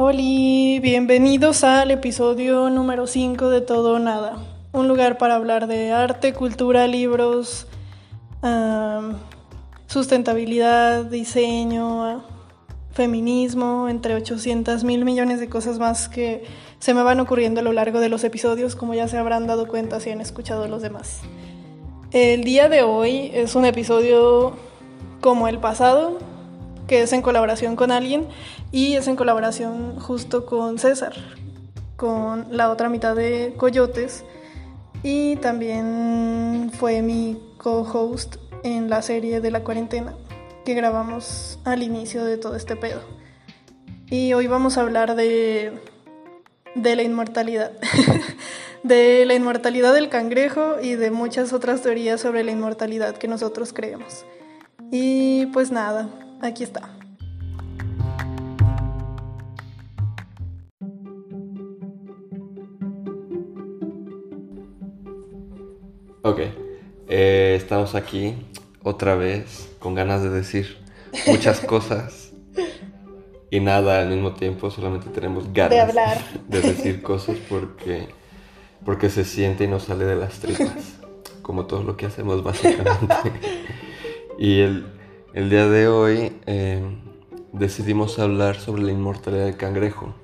[0.00, 0.22] Hola,
[0.80, 4.36] bienvenidos al episodio número 5 de Todo o Nada.
[4.70, 7.66] Un lugar para hablar de arte, cultura, libros,
[9.88, 12.22] sustentabilidad, diseño,
[12.92, 16.44] feminismo, entre 800 mil millones de cosas más que
[16.78, 19.66] se me van ocurriendo a lo largo de los episodios, como ya se habrán dado
[19.66, 21.22] cuenta si han escuchado los demás.
[22.12, 24.52] El día de hoy es un episodio
[25.20, 26.18] como el pasado,
[26.86, 28.28] que es en colaboración con alguien
[28.70, 31.14] y es en colaboración justo con César,
[31.96, 34.24] con la otra mitad de Coyotes
[35.02, 40.14] y también fue mi co-host en la serie de la cuarentena
[40.64, 43.00] que grabamos al inicio de todo este pedo.
[44.10, 45.80] Y hoy vamos a hablar de
[46.74, 47.72] de la inmortalidad.
[48.82, 53.72] de la inmortalidad del cangrejo y de muchas otras teorías sobre la inmortalidad que nosotros
[53.72, 54.24] creemos.
[54.90, 56.08] Y pues nada,
[56.40, 56.97] aquí está.
[66.22, 66.40] Ok,
[67.08, 68.34] eh, estamos aquí
[68.82, 70.78] otra vez con ganas de decir
[71.26, 72.32] muchas cosas
[73.50, 76.18] y nada al mismo tiempo, solamente tenemos ganas De hablar.
[76.48, 78.08] de decir cosas porque,
[78.84, 80.98] porque se siente y nos sale de las tripas,
[81.42, 83.14] como todo lo que hacemos básicamente.
[84.38, 84.86] y el,
[85.34, 86.82] el día de hoy eh,
[87.52, 90.14] decidimos hablar sobre la inmortalidad del cangrejo,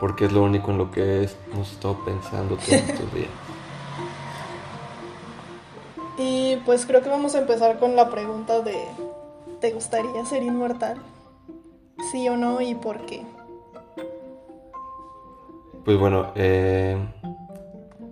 [0.00, 3.28] porque es lo único en lo que es- hemos estado pensando todos estos días.
[6.66, 8.76] Pues creo que vamos a empezar con la pregunta de
[9.60, 10.98] ¿te gustaría ser inmortal?
[12.10, 13.22] ¿Sí o no y por qué?
[15.84, 16.98] Pues bueno, eh,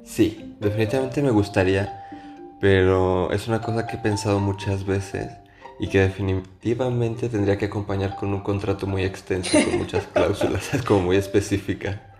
[0.05, 2.07] sí, definitivamente me gustaría,
[2.61, 5.33] pero es una cosa que he pensado muchas veces
[5.81, 11.01] y que definitivamente tendría que acompañar con un contrato muy extenso, con muchas cláusulas, como
[11.01, 12.14] muy específica.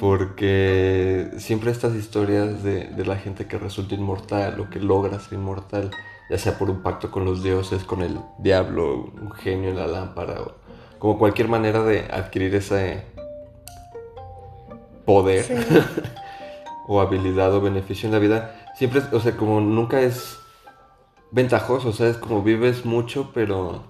[0.00, 5.34] Porque siempre estas historias de, de la gente que resulta inmortal o que logra ser
[5.34, 5.90] inmortal,
[6.30, 9.86] ya sea por un pacto con los dioses, con el diablo, un genio en la
[9.86, 10.52] lámpara, o
[10.98, 13.02] como cualquier manera de adquirir ese
[15.04, 15.54] poder Sí.
[16.88, 20.38] o habilidad o beneficio en la vida, siempre, es- o sea, como nunca es
[21.30, 23.84] ventajoso, o sea, es como vives mucho, pero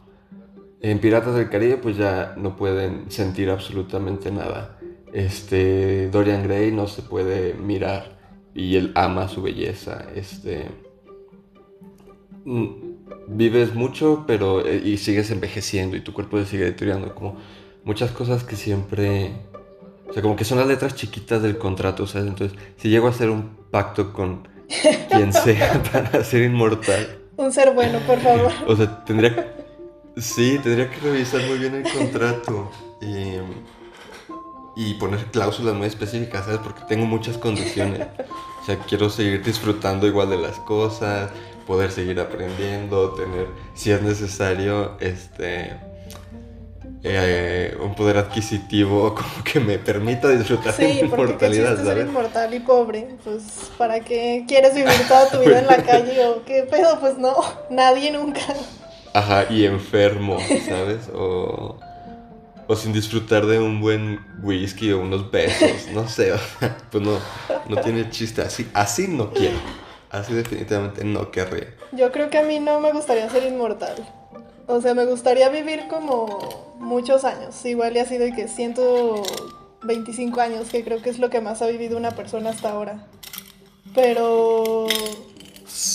[0.80, 4.73] en Piratas del Caribe pues ya no pueden sentir absolutamente nada.
[5.14, 8.18] Este, Dorian Gray no se puede mirar
[8.54, 10.66] y él ama su belleza, este...
[12.44, 12.66] mm,
[13.28, 17.36] Vives mucho, pero eh, y sigues envejeciendo y tu cuerpo se sigue deteriorando, como
[17.84, 19.32] muchas cosas que siempre
[20.08, 22.28] o sea, como que son las letras chiquitas del contrato, ¿sabes?
[22.28, 24.46] Entonces, si llego a hacer un pacto con
[25.10, 28.52] quien sea para ser inmortal, Un ser bueno, por favor.
[28.66, 30.20] o sea, tendría que...
[30.20, 32.70] Sí, tendría que revisar muy bien el contrato
[33.00, 33.38] y,
[34.76, 36.60] y poner cláusulas muy específicas, ¿sabes?
[36.60, 38.08] Porque tengo muchas condiciones.
[38.62, 41.32] O sea, quiero seguir disfrutando igual de las cosas,
[41.66, 45.80] poder seguir aprendiendo, tener, si es necesario, este...
[47.02, 51.82] eh, un poder adquisitivo como que me permita disfrutar de Sí, mi porque qué inmortalidad,
[51.82, 53.18] ser inmortal y pobre.
[53.24, 56.98] Pues, ¿para qué quieres vivir toda tu vida en la calle o qué pedo?
[57.00, 57.36] Pues no,
[57.70, 58.40] nadie nunca.
[59.12, 61.08] Ajá, y enfermo, ¿sabes?
[61.14, 61.84] O,
[62.66, 66.32] o sin disfrutar de un buen whisky o unos besos, no sé,
[66.90, 67.18] pues no,
[67.68, 69.58] no tiene chiste, así, así no quiero,
[70.10, 71.74] así definitivamente no querría.
[71.92, 73.94] Yo creo que a mí no me gustaría ser inmortal.
[74.66, 77.64] O sea, me gustaría vivir como muchos años.
[77.64, 81.66] Igual y así de que 125 años, que creo que es lo que más ha
[81.66, 83.06] vivido una persona hasta ahora.
[83.94, 84.86] Pero...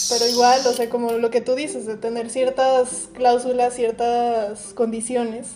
[0.10, 5.48] Pero igual, o sea, como lo que tú dices, de tener ciertas cláusulas, ciertas condiciones.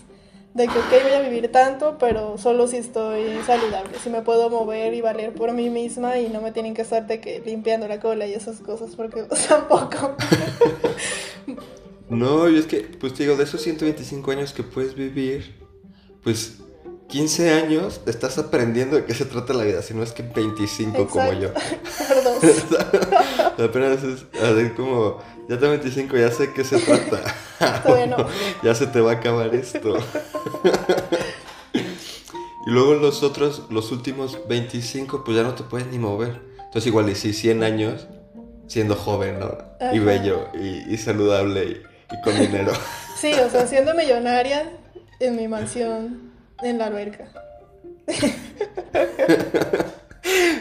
[0.53, 3.97] De que, ok, voy a vivir tanto, pero solo si estoy saludable.
[4.03, 7.07] Si me puedo mover y valer por mí misma y no me tienen que estar
[7.07, 10.15] de que limpiando la cola y esas cosas, porque tampoco.
[12.09, 15.55] No, y es que, pues te digo, de esos 125 años que puedes vivir,
[16.23, 16.59] pues
[17.07, 21.07] 15 años estás aprendiendo de qué se trata la vida, si no es que 25
[21.07, 21.49] como yo.
[22.07, 22.35] Perdón.
[23.69, 27.21] Apenas es así como, ya tengo 25, ya sé qué se trata.
[27.83, 28.27] Todavía no.
[28.63, 29.97] ya se te va a acabar esto.
[31.73, 36.41] y luego los otros, los últimos 25, pues ya no te puedes ni mover.
[36.57, 38.07] Entonces igual y sí, 100 años
[38.67, 39.57] siendo joven, ¿no?
[39.91, 42.71] Y bello, y, y saludable, y, y con dinero.
[43.15, 44.69] Sí, o sea, siendo millonaria
[45.21, 47.31] en mi mansión en la alberca.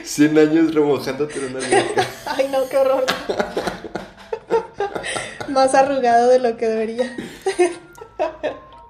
[0.04, 2.06] 100 años remojándote en una alberca.
[2.26, 3.04] Ay, no, qué horror.
[5.52, 7.16] Más arrugado de lo que debería.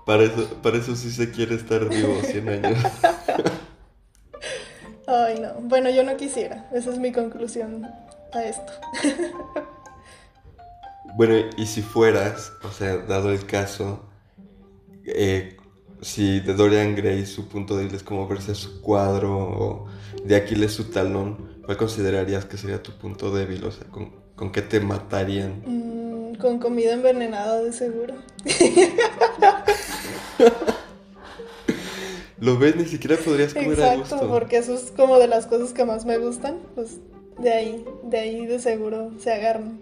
[0.04, 2.78] Para eso, para eso sí se quiere estar vivo 100 años.
[5.06, 5.54] Ay, no.
[5.60, 6.68] Bueno, yo no quisiera.
[6.72, 7.86] Esa es mi conclusión
[8.32, 8.72] a esto.
[11.14, 14.00] Bueno, y si fueras, o sea, dado el caso,
[15.04, 15.58] eh,
[16.00, 19.86] si de Dorian Gray su punto débil es como verse su cuadro o
[20.24, 23.62] de Aquiles su talón, ¿cuál considerarías que sería tu punto débil?
[23.64, 25.62] O sea, ¿con, con qué te matarían?
[25.66, 26.01] Mm,
[26.40, 28.14] con comida envenenada, de seguro.
[32.40, 34.28] Lo ves, ni siquiera podrías comer a Exacto, gusto.
[34.28, 36.58] porque eso es como de las cosas que más me gustan.
[36.74, 36.98] Pues
[37.38, 39.80] de ahí, de ahí de seguro se agarran.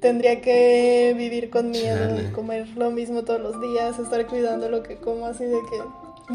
[0.00, 2.30] Tendría que vivir con miedo, Chale.
[2.32, 5.82] comer lo mismo todos los días, estar cuidando lo que como, así de que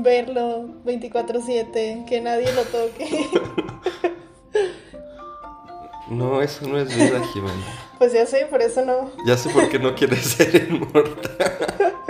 [0.01, 3.07] verlo 24/7, que nadie lo toque.
[6.07, 7.53] No, eso no es vida, Jimena.
[7.97, 9.11] pues ya sé, por eso no.
[9.25, 11.57] Ya sé por qué no quieres ser inmortal.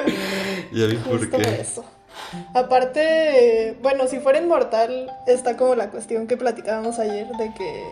[0.72, 1.62] ya vi por Justo por qué.
[1.62, 1.86] eso.
[2.56, 7.84] Aparte, bueno, si fuera inmortal, está como la cuestión que platicábamos ayer de que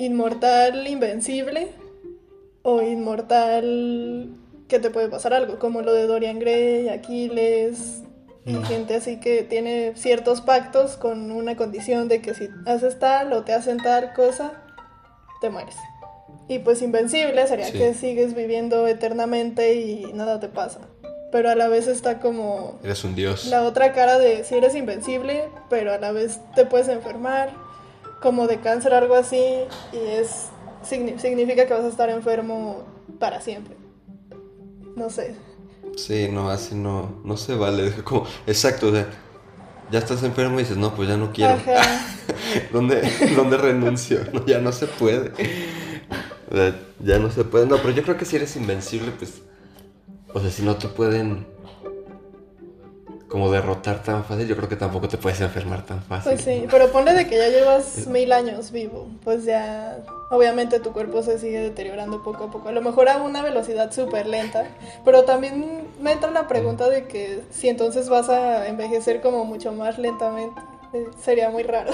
[0.00, 1.68] inmortal invencible
[2.62, 4.30] o inmortal
[4.68, 8.02] que te puede pasar algo, como lo de Dorian Gray, Aquiles
[8.44, 13.32] y gente así que tiene ciertos pactos con una condición de que si haces tal
[13.32, 14.62] o te hacen tal cosa,
[15.40, 15.76] te mueres.
[16.48, 17.72] Y pues invencible sería Sí.
[17.78, 20.80] que sigues viviendo eternamente y nada te pasa.
[21.30, 23.46] Pero a la vez está como Eres un dios.
[23.46, 27.50] la otra cara de si eres invencible, pero a la vez te puedes enfermar,
[28.22, 29.42] como de cáncer o algo así,
[29.92, 30.46] y es
[30.88, 32.82] signi- significa que vas a estar enfermo
[33.18, 33.76] para siempre.
[34.96, 35.34] No sé.
[35.96, 37.92] Sí, no, así no, no se vale.
[38.04, 39.06] Como, exacto, o sea,
[39.90, 41.54] ya estás enfermo y dices, no, pues ya no quiero.
[41.54, 41.82] Ajá.
[42.72, 43.02] ¿Dónde,
[43.36, 44.20] ¿Dónde renuncio?
[44.32, 45.32] No, ya no se puede.
[47.00, 47.66] Ya no se puede.
[47.66, 49.42] No, pero yo creo que si eres invencible, pues.
[50.32, 51.46] O sea, si no te pueden.
[53.28, 56.32] Como derrotar tan fácil, yo creo que tampoco te puedes enfermar tan fácil.
[56.32, 59.98] Pues sí, pero ponle de que ya llevas mil años vivo, pues ya
[60.30, 63.92] obviamente tu cuerpo se sigue deteriorando poco a poco, a lo mejor a una velocidad
[63.92, 64.64] súper lenta,
[65.04, 69.72] pero también me entra la pregunta de que si entonces vas a envejecer como mucho
[69.72, 70.58] más lentamente,
[71.22, 71.90] sería muy raro.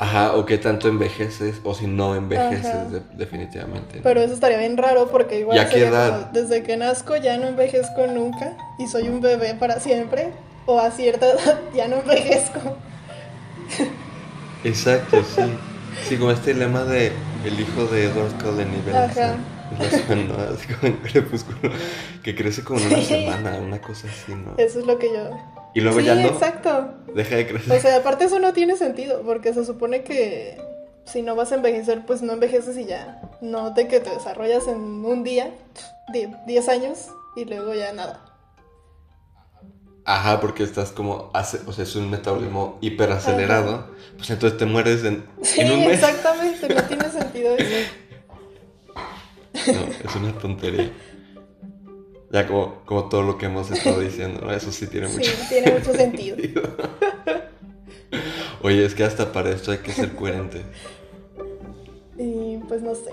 [0.00, 2.84] Ajá, o qué tanto envejeces, o si no envejeces, Ajá.
[2.84, 4.00] de- definitivamente.
[4.02, 6.20] Pero eso estaría bien raro porque igual ¿Y a qué sería edad?
[6.20, 10.32] como, desde que nazco ya no envejezco nunca y soy un bebé para siempre,
[10.66, 12.76] o a cierta edad ya no envejezco.
[14.62, 15.42] Exacto, sí.
[16.08, 17.12] Sí, como este lema de
[17.44, 19.36] el hijo de Edward Cullen y Bella.
[20.28, 20.54] ¿no?
[20.54, 21.72] Así como en Crepúsculo,
[22.22, 24.54] que crece como en una semana, una cosa así, ¿no?
[24.56, 25.30] Eso es lo que yo...
[25.74, 26.94] Y luego sí, ya no, exacto.
[27.14, 27.76] deja de crecer.
[27.76, 30.58] O sea, aparte eso no tiene sentido, porque se supone que
[31.04, 33.20] si no vas a envejecer, pues no envejeces y ya.
[33.40, 35.54] No de que te desarrollas en un día,
[36.46, 38.24] 10 años, y luego ya nada.
[40.04, 45.04] Ajá, porque estás como, hace, o sea, es un metabolismo hiperacelerado, pues entonces te mueres
[45.04, 45.96] en, Sí, en un mes.
[45.96, 47.90] exactamente, no tiene sentido eso.
[49.66, 50.90] No, es una tontería.
[52.30, 54.52] Ya como, como todo lo que hemos estado diciendo, ¿no?
[54.52, 56.36] Eso sí tiene Sí, mucho tiene mucho sentido.
[58.62, 60.62] Oye, es que hasta para esto hay que ser coherente.
[62.18, 63.12] Y pues no sé.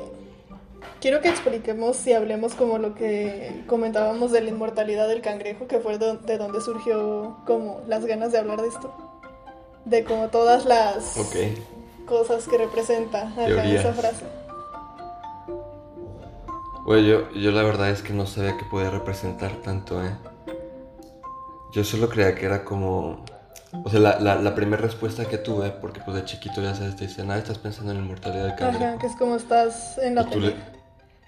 [0.99, 5.79] Quiero que expliquemos y hablemos como lo que comentábamos de la inmortalidad del cangrejo, que
[5.79, 8.93] fue de donde surgió como las ganas de hablar de esto.
[9.85, 11.15] De como todas las
[12.07, 13.81] cosas que representa Teorías.
[13.85, 14.25] esa frase.
[16.85, 20.11] Güey, yo, yo la verdad es que no sabía que podía representar tanto, ¿eh?
[21.73, 23.25] Yo solo creía que era como...
[23.83, 26.95] O sea, la, la, la primera respuesta que tuve, porque pues de chiquito ya sabes,
[26.95, 28.85] te dicen, ah, estás pensando en la inmortalidad del cangrejo.
[28.85, 30.71] Ajá, que es como estás en la Y tú le- pelea.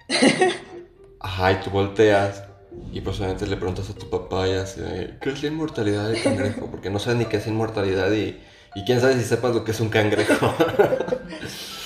[1.20, 2.44] Ajá, y tú volteas
[2.92, 4.80] y pues obviamente le preguntas a tu papá y así,
[5.20, 6.66] ¿qué es la inmortalidad del cangrejo?
[6.70, 8.40] Porque no sabes ni qué es inmortalidad y,
[8.76, 10.54] y quién sabe si sepas lo que es un cangrejo.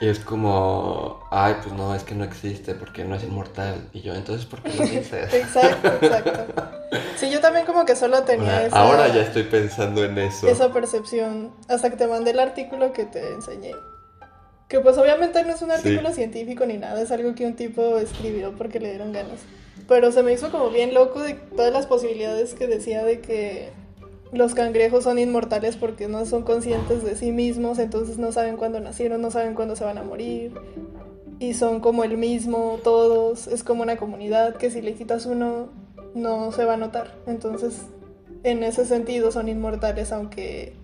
[0.00, 3.88] y es como, ay, pues no, es que no existe porque no es inmortal.
[3.92, 5.32] Y yo, entonces, ¿por qué lo dices?
[5.34, 6.46] Exacto, exacto.
[7.16, 10.46] Sí, yo también como que solo tenía esa, Ahora ya estoy pensando en eso.
[10.48, 13.72] esa percepción hasta que te mandé el artículo que te enseñé.
[14.68, 15.74] Que pues obviamente no es un Sí.
[15.76, 19.40] artículo científico ni nada, es algo que un tipo escribió porque le dieron ganas.
[19.88, 23.70] Pero se me hizo como bien loco de todas las posibilidades que decía de que
[24.32, 28.80] los cangrejos son inmortales porque no son conscientes de sí mismos, entonces no saben cuándo
[28.80, 30.52] nacieron, no saben cuándo se van a morir.
[31.38, 35.68] Y son como el mismo todos, es como una comunidad que si le quitas uno
[36.14, 37.14] no se va a notar.
[37.26, 37.82] Entonces,
[38.42, 40.74] en ese sentido son inmortales aunque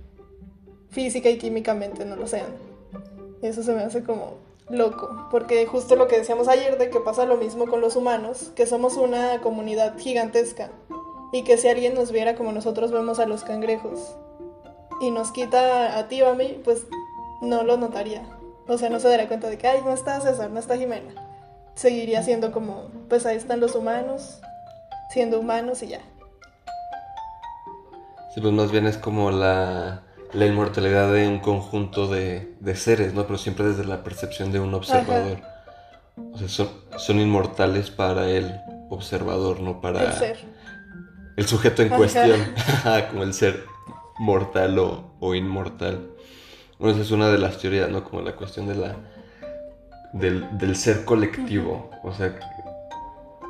[0.91, 2.47] física y químicamente no lo sean.
[3.43, 4.39] Eso se me hace como
[4.71, 8.53] loco, porque justo lo que decíamos ayer de que pasa lo mismo con los humanos,
[8.55, 10.71] que somos una comunidad gigantesca
[11.35, 14.15] y que si alguien nos viera como nosotros vemos a los cangrejos
[15.01, 16.87] y nos quita a ti o a mí, pues
[17.43, 18.23] no lo notaría.
[18.69, 21.13] O sea, no se daría cuenta de que, ay, no está César, no está Jimena.
[21.75, 24.39] Seguiría siendo como, pues ahí están los humanos,
[25.11, 26.03] siendo humanos y ya.
[28.33, 33.13] Sí, pues más bien es como la, la inmortalidad de un conjunto de, de, seres,
[33.13, 33.27] ¿no?
[33.27, 35.39] Pero siempre desde la percepción de un observador.
[36.33, 40.54] O sea, son, son, inmortales para el observador, no para el, ser.
[41.37, 42.41] El sujeto en cuestión,
[43.11, 43.67] como el ser
[44.19, 46.11] mortal o, o, inmortal.
[46.79, 48.05] Bueno, esa es una de las teorías, ¿no?
[48.05, 48.97] Como la cuestión de la
[50.13, 51.91] del, del ser colectivo.
[52.03, 52.39] O sea,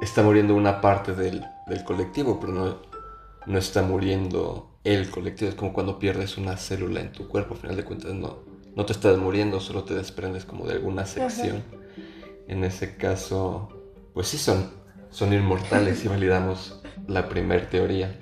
[0.03, 2.77] está muriendo una parte del, del colectivo, pero no,
[3.47, 5.51] no está muriendo el colectivo.
[5.51, 8.39] Es como cuando pierdes una célula en tu cuerpo, al final de cuentas no,
[8.75, 11.63] no te estás muriendo, solo te desprendes como de alguna sección.
[12.49, 13.69] En ese caso,
[14.13, 14.71] pues sí son,
[15.11, 18.19] son inmortales si validamos la primer teoría.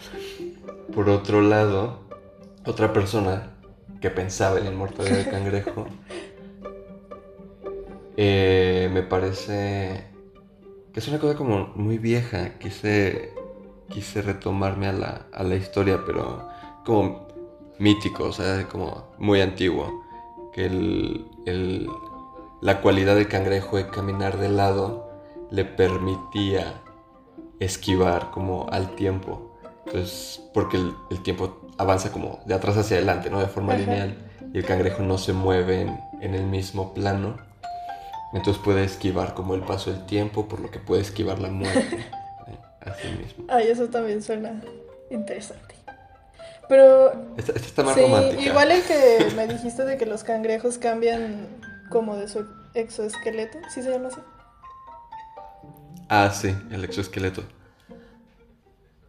[0.94, 2.00] Por otro lado,
[2.64, 3.52] otra persona
[4.00, 5.86] que pensaba en la inmortalidad del cangrejo,
[8.16, 10.06] eh, me parece
[10.92, 12.58] que es una cosa como muy vieja.
[12.58, 13.36] Quise
[13.88, 16.48] quise retomarme a la, a la historia, pero
[16.84, 17.26] como
[17.78, 20.04] mítico, o sea, como muy antiguo.
[20.52, 21.88] Que el, el,
[22.62, 25.10] la cualidad del cangrejo de caminar de lado
[25.50, 26.82] le permitía
[27.60, 29.58] esquivar como al tiempo.
[29.86, 33.40] Entonces, porque el, el tiempo avanza como de atrás hacia adelante, ¿no?
[33.40, 34.16] De forma lineal.
[34.52, 37.36] Y el cangrejo no se mueve en, en el mismo plano.
[38.32, 42.04] Entonces puede esquivar como el paso del tiempo, por lo que puede esquivar la muerte.
[42.80, 43.44] Así mismo.
[43.48, 44.62] Ay, eso también suena
[45.10, 45.74] interesante.
[46.68, 47.12] Pero.
[47.36, 48.42] Esta, está más romántica.
[48.42, 51.48] Igual el que me dijiste de que los cangrejos cambian
[51.90, 54.20] como de su exoesqueleto, ¿sí se llama así?
[56.08, 57.42] Ah, sí, el exoesqueleto.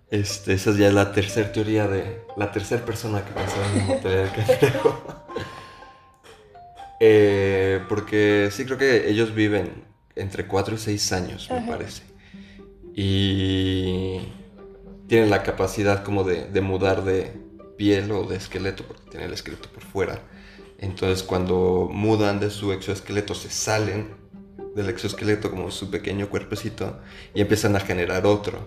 [0.10, 3.84] Este, esa ya es la tercera teoría de la tercera persona que pensaba en la
[3.88, 5.25] mortalidad del cangrejo.
[7.00, 9.86] eh, porque sí creo que ellos viven
[10.16, 12.18] entre 4 y 6 años, me parece
[13.00, 14.18] y
[15.08, 17.32] tienen la capacidad como de, de, mudar de
[17.77, 20.24] piel o de esqueleto, porque tienen el esqueleto por fuera.
[20.80, 24.16] Entonces cuando mudan de su exoesqueleto se salen
[24.77, 27.00] del exoesqueleto como su pequeño cuerpecito
[27.34, 28.60] y empiezan a generar otro.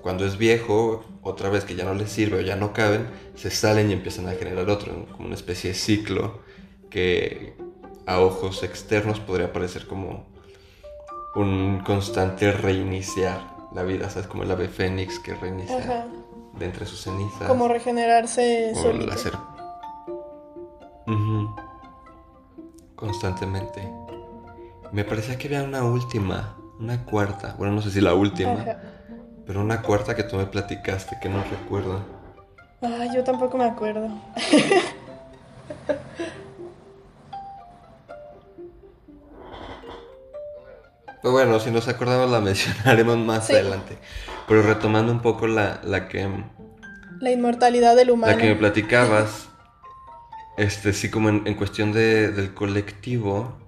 [0.00, 3.06] Cuando es viejo, otra vez que ya no les sirve o ya no caben,
[3.36, 6.40] se salen y empiezan a generar otro, como una especie de ciclo
[6.88, 7.54] que
[8.06, 10.26] a ojos externos podría parecer como
[11.34, 14.28] un constante reiniciar la vida, ¿sabes?
[14.28, 16.06] Como el ave fénix que reinicia
[16.58, 17.46] de entre sus cenizas.
[17.46, 19.34] Como regenerarse o el hacer...
[22.96, 24.01] Constantemente.
[24.92, 27.54] Me parecía que había una última, una cuarta.
[27.58, 28.64] Bueno, no sé si la última,
[29.46, 32.04] pero una cuarta que tú me platicaste que no recuerdo.
[32.82, 34.10] Ah, yo tampoco me acuerdo.
[41.22, 43.96] Pues bueno, si nos acordamos la mencionaremos más adelante.
[44.48, 46.28] Pero retomando un poco la, la que...
[47.20, 48.32] La inmortalidad del humano.
[48.32, 49.48] La que me platicabas,
[50.58, 53.61] este, sí como en, cuestión de, del colectivo,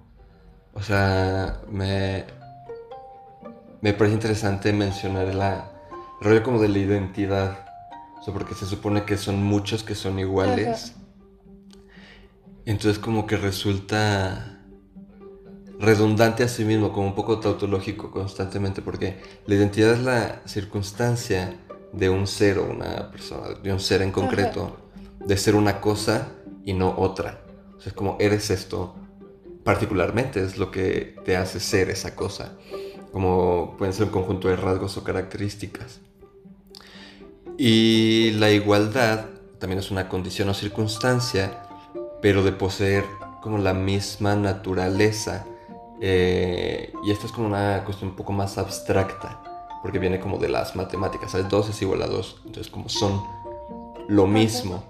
[0.75, 2.25] o sea, me,
[3.81, 5.71] me parece interesante mencionar la,
[6.19, 7.65] el rollo como de la identidad.
[8.19, 10.93] O sea, porque se supone que son muchos que son iguales.
[12.65, 14.59] Entonces como que resulta
[15.79, 21.57] redundante a sí mismo, como un poco tautológico constantemente, porque la identidad es la circunstancia
[21.93, 24.75] de un ser o una persona, de un ser en concreto,
[25.25, 26.31] de ser una cosa
[26.65, 27.41] y no otra.
[27.77, 28.95] O sea, es como eres esto
[29.65, 32.53] particularmente, es lo que te hace ser esa cosa.
[33.11, 35.99] Como pueden ser un conjunto de rasgos o características.
[37.57, 39.25] Y la igualdad
[39.59, 41.63] también es una condición o circunstancia,
[42.21, 43.03] pero de poseer
[43.41, 45.45] como la misma naturaleza
[46.01, 49.41] eh, y esto es como una cuestión un poco más abstracta,
[49.81, 51.49] porque viene como de las matemáticas, ¿sabes?
[51.49, 53.23] 2 es igual a 2, entonces como son
[54.07, 54.83] lo mismo.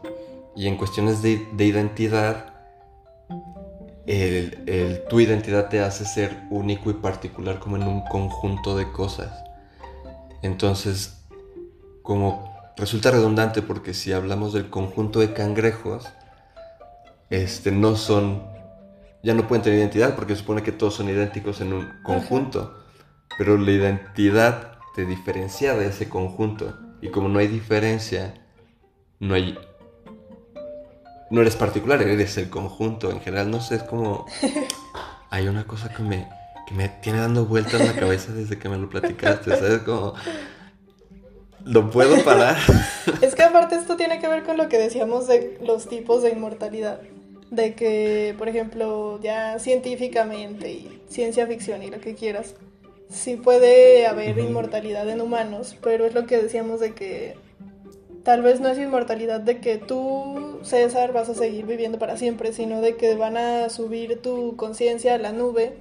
[0.55, 2.54] Y en cuestiones de, identidad,
[4.07, 9.31] el, tu identidad te hace ser único y particular como en un conjunto de cosas.
[10.41, 11.23] Entonces,
[12.01, 16.07] como resulta redundante porque si hablamos del conjunto de cangrejos,
[17.29, 18.55] este, no son
[19.25, 22.75] ya no pueden tener identidad porque supone que todos son idénticos en un conjunto.
[23.39, 26.77] Pero la identidad te diferencia de ese conjunto.
[27.01, 28.35] Y como no hay diferencia,
[29.19, 29.57] no hay.
[31.29, 33.09] No eres particular, eres el conjunto.
[33.09, 34.25] En general, no sé, es como.
[35.29, 36.27] hay una cosa que me,
[36.67, 39.79] que me tiene dando vueltas en la cabeza desde que me lo platicaste, ¿sabes?
[39.79, 40.13] Como...
[41.63, 42.57] Lo puedo parar.
[43.21, 46.29] es que aparte esto tiene que ver con lo que decíamos de los tipos de
[46.29, 47.01] inmortalidad.
[47.49, 52.55] De que, por ejemplo, ya científicamente y ciencia ficción y lo que quieras,
[53.09, 57.35] sí puede haber inmortalidad en humanos, pero es lo que decíamos de que
[58.25, 62.53] tal vez no es inmortalidad de que tú, César, vas a seguir viviendo para siempre,
[62.53, 65.77] sino de que van a subir tu conciencia a la nube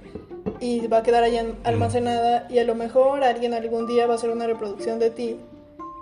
[0.59, 4.17] y va a quedar ahí almacenada y a lo mejor alguien algún día va a
[4.17, 5.39] hacer una reproducción de ti.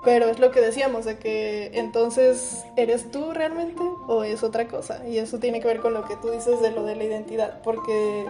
[0.03, 5.07] Pero es lo que decíamos, de que entonces eres tú realmente o es otra cosa.
[5.07, 7.61] Y eso tiene que ver con lo que tú dices de lo de la identidad,
[7.61, 8.25] porque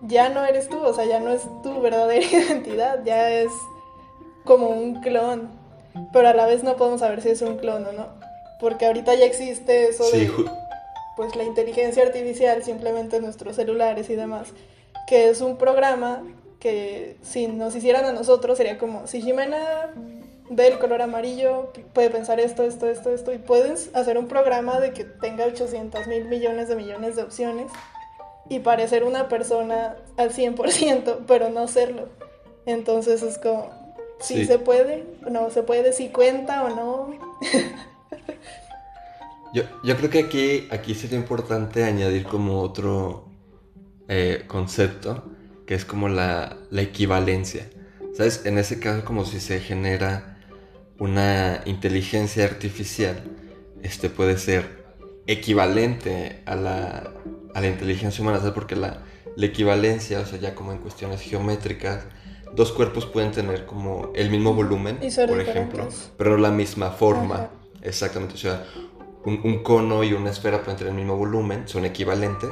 [0.00, 3.52] ya no eres tú, o sea, ya no es tu verdadera identidad, ya es
[4.46, 5.65] como un clon
[6.12, 8.06] pero a la vez no podemos saber si es un clon o no.
[8.60, 10.30] Porque ahorita ya existe eso de
[11.16, 14.48] pues la inteligencia artificial simplemente en nuestros celulares y demás,
[15.06, 16.22] que es un programa
[16.60, 19.90] que si nos hicieran a nosotros sería como si Jimena
[20.50, 24.78] ve el color amarillo, puede pensar esto, esto, esto, esto, y puedes hacer un programa
[24.78, 27.72] de que tenga 800 mil millones de millones de opciones
[28.48, 32.08] y parecer una persona al 100%, pero no serlo.
[32.64, 33.70] Entonces es como,
[34.20, 37.18] si se puede, no se puede, si cuenta o no.
[39.54, 43.28] yo, yo creo que aquí, aquí sería importante añadir como otro
[44.08, 45.24] eh, concepto,
[45.66, 47.68] que es como la, la equivalencia.
[48.16, 48.46] ¿Sabes?
[48.46, 50.38] En ese caso, como si se genera
[50.98, 53.22] una inteligencia artificial,
[53.82, 54.86] este puede ser
[55.26, 57.12] equivalente a la,
[57.54, 58.54] a la inteligencia humana, ¿sabes?
[58.54, 59.02] Porque la,
[59.36, 62.04] la equivalencia, o sea, ya como en cuestiones geométricas,
[62.54, 64.98] dos cuerpos pueden tener como el mismo volumen,
[65.28, 67.50] por ejemplo, pero no la misma forma.
[67.82, 68.64] Exactamente, o sea,
[69.24, 72.50] un, cono y una esfera pueden tener el mismo volumen, son equivalentes,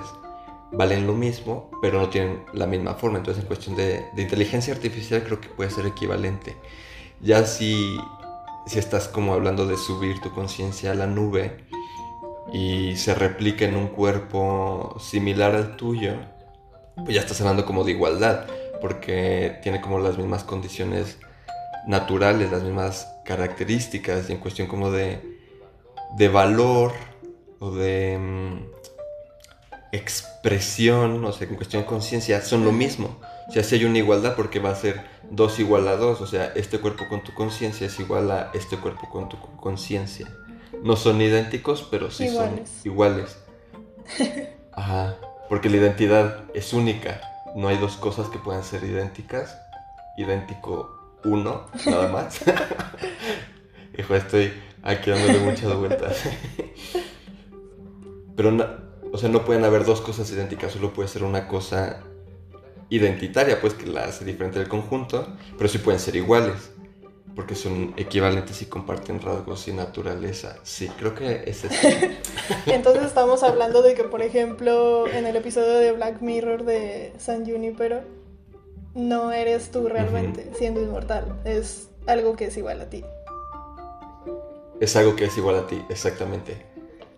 [0.73, 3.19] valen lo mismo, pero no tienen la misma forma.
[3.19, 6.57] Entonces, en cuestión de, inteligencia artificial, creo que puede ser equivalente.
[7.21, 7.99] Ya si,
[8.67, 11.65] si estás como hablando de subir tu conciencia a la nube
[12.53, 16.15] y se replica en un cuerpo similar al tuyo,
[16.97, 18.47] pues ya estás hablando como de igualdad
[18.85, 21.17] porque tiene como las mismas condiciones
[21.87, 25.39] naturales, las mismas características y en cuestión como de,
[26.19, 26.93] de valor
[27.61, 28.59] o de mm,
[29.91, 33.19] expresión, o sea, en cuestión de conciencia, son lo mismo.
[33.49, 36.27] O sea, si hay una igualdad porque va a ser dos igual a dos, o
[36.27, 40.29] sea, este cuerpo con tu conciencia es igual a este cuerpo con tu conciencia.
[40.83, 43.39] No son idénticos, pero sí son iguales.
[44.73, 45.17] Ajá,
[45.49, 49.59] porque la identidad es única no hay dos cosas que puedan ser idénticas.
[50.17, 52.41] Idéntico uno, nada más.
[53.99, 56.23] Hijo, estoy aquí dándole muchas vueltas.
[58.37, 58.67] Pero, no,
[59.13, 62.01] o sea, no pueden haber dos cosas idénticas, solo puede ser una cosa
[62.91, 66.73] identitaria, pues que la hace diferente del conjunto, pero sí pueden ser iguales,
[67.35, 70.57] porque son equivalentes y comparten rasgos y naturaleza.
[70.63, 71.89] Sí, creo que es eso.
[72.67, 77.45] Entonces estamos hablando de que, por ejemplo, en el episodio de Black Mirror de San
[77.45, 78.03] Junipero,
[78.95, 83.05] no eres tú realmente siendo inmortal, es algo que es igual a ti.
[84.81, 86.67] Es algo que es igual a ti, exactamente.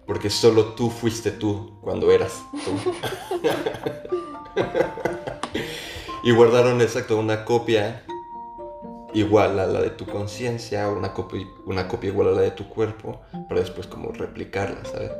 [0.06, 2.92] Porque solo tú fuiste tú cuando eras tú.
[6.22, 8.04] y guardaron exacto una copia
[9.16, 12.68] igual a la de tu conciencia, una copia, una copia igual a la de tu
[12.68, 15.10] cuerpo, para después como replicarla, ¿sabes?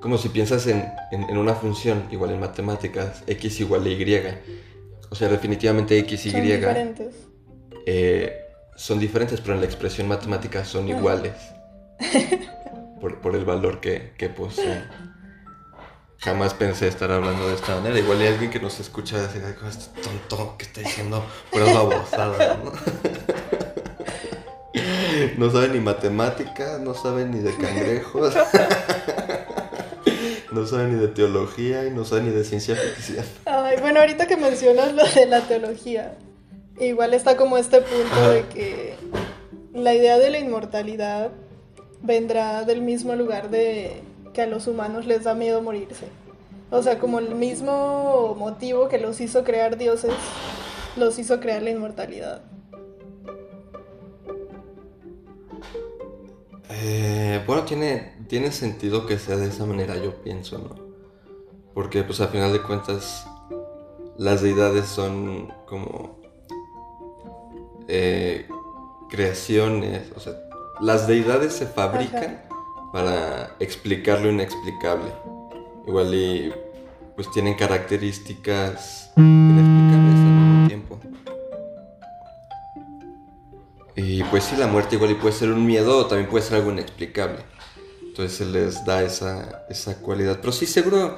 [0.00, 0.84] Como si piensas en,
[1.30, 4.22] una función, igual en matemáticas, x igual a y.
[5.10, 7.14] O sea, definitivamente x y son diferentes.
[7.86, 8.38] Eh,
[8.76, 11.32] son diferentes, pero en la expresión matemática son iguales.
[13.00, 14.84] por, el valor que, que poseen.
[16.24, 17.98] Jamás pensé estar hablando de esta manera.
[17.98, 22.72] Igual hay alguien que nos escucha decir, este tonto que está diciendo puras babosadas, ¿no?
[25.36, 28.34] no sabe ni matemáticas, no sabe ni de cangrejos,
[30.52, 33.26] no sabe ni de teología y no sabe ni de ciencia ficción.
[33.44, 36.16] Ay, bueno, ahorita que mencionas lo de la teología,
[36.80, 38.94] igual está como este punto de que
[39.74, 41.32] la idea de la inmortalidad
[42.00, 44.02] vendrá del mismo lugar de
[44.34, 46.08] que a los humanos les da miedo morirse.
[46.70, 50.12] O sea, como el mismo motivo que los hizo crear dioses,
[50.96, 52.42] los hizo crear la inmortalidad.
[56.68, 60.74] Eh, bueno, tiene, tiene sentido que sea de esa manera, yo pienso, ¿no?
[61.72, 63.26] Porque pues al final de cuentas
[64.16, 66.18] las deidades son como
[67.88, 68.48] eh,
[69.08, 70.34] creaciones, o sea,
[70.80, 72.43] las deidades se fabrican
[72.94, 75.10] para explicar lo inexplicable.
[75.84, 76.52] Igual y
[77.16, 81.00] pues tienen características inexplicables al mismo tiempo.
[83.96, 86.58] Y pues sí, la muerte igual y puede ser un miedo o también puede ser
[86.58, 87.40] algo inexplicable.
[88.00, 90.38] Entonces se les da esa, esa cualidad.
[90.38, 91.16] Pero sí, seguro,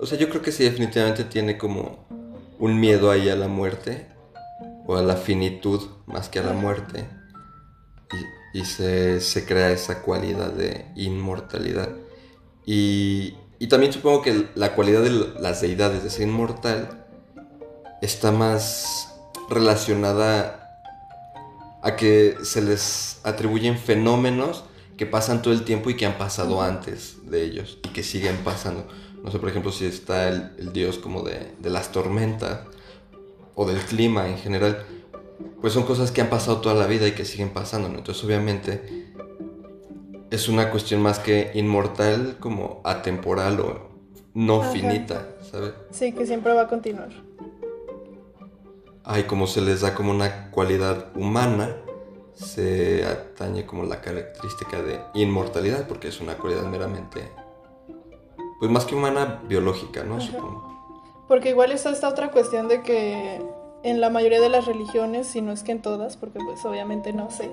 [0.00, 2.06] o sea, yo creo que sí definitivamente tiene como
[2.58, 4.06] un miedo ahí a la muerte
[4.86, 7.06] o a la finitud más que a la muerte.
[8.14, 11.90] Y, se, crea esa cualidad de inmortalidad.
[12.66, 17.06] Y, y también supongo que la cualidad de las deidades de ser inmortal
[18.02, 19.14] está más
[19.48, 20.58] relacionada
[21.82, 24.64] a que se les atribuyen fenómenos
[24.96, 28.36] que pasan todo el tiempo y que han pasado antes de ellos y que siguen
[28.38, 28.86] pasando.
[29.22, 32.60] No sé, por ejemplo, si está el, dios como de, las tormentas
[33.54, 34.84] o del clima en general,
[35.60, 39.12] pues son cosas que han pasado toda la vida y que siguen pasando, Entonces, obviamente,
[40.30, 43.88] es una cuestión más que inmortal, como atemporal o
[44.34, 45.72] no finita, ¿sabes?
[45.90, 47.10] Sí, que siempre va a continuar.
[49.04, 51.76] Ay, como se les da como una cualidad humana,
[52.34, 57.32] se atañe como la característica de inmortalidad, porque es una cualidad meramente,
[58.60, 60.20] pues más que humana, biológica, ¿no?
[60.20, 60.68] Supongo.
[61.26, 63.42] Porque igual está esta otra cuestión de que
[63.82, 67.12] en la mayoría de las religiones, si no es que en todas, porque pues obviamente
[67.12, 67.50] no sé,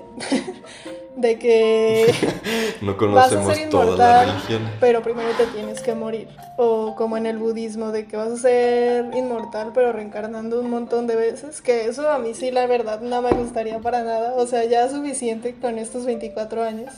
[1.16, 2.12] de que
[2.80, 4.42] no conocemos vas a ser inmortal,
[4.80, 6.28] pero primero te tienes que morir.
[6.58, 11.06] O como en el budismo, de que vas a ser inmortal, pero reencarnando un montón
[11.06, 14.34] de veces, que eso a mí sí la verdad no me gustaría para nada.
[14.34, 16.92] O sea, ya es suficiente con estos 24 años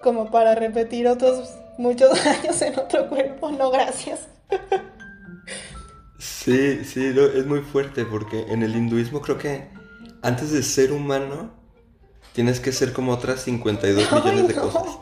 [0.00, 3.50] como para repetir otros muchos años en otro cuerpo.
[3.50, 4.28] No, gracias.
[6.18, 9.68] Sí, sí, es muy fuerte porque en el hinduismo creo que
[10.22, 11.52] antes de ser humano
[12.32, 14.82] tienes que ser como otras 52 millones de cosas.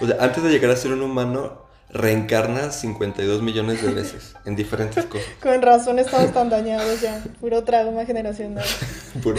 [0.00, 4.56] o sea, antes de llegar a ser un humano reencarnas 52 millones de veces en
[4.56, 5.26] diferentes cosas.
[5.42, 8.64] Con razón estamos tan dañados ya, puro trauma generacional.
[9.22, 9.38] Puro...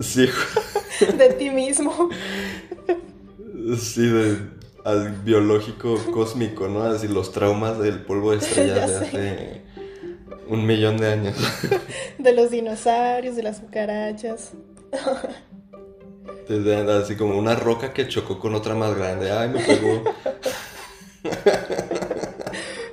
[0.00, 0.28] Sí.
[1.16, 2.10] de ti mismo.
[3.78, 4.55] Sí, de
[4.86, 6.84] al biológico cósmico, ¿no?
[6.84, 9.62] Así los traumas del polvo de estrellas de hace
[10.48, 11.36] un millón de años.
[12.18, 14.52] De los dinosaurios, de las cucarachas.
[17.02, 19.30] Así como una roca que chocó con otra más grande.
[19.30, 20.04] Ay, me pegó.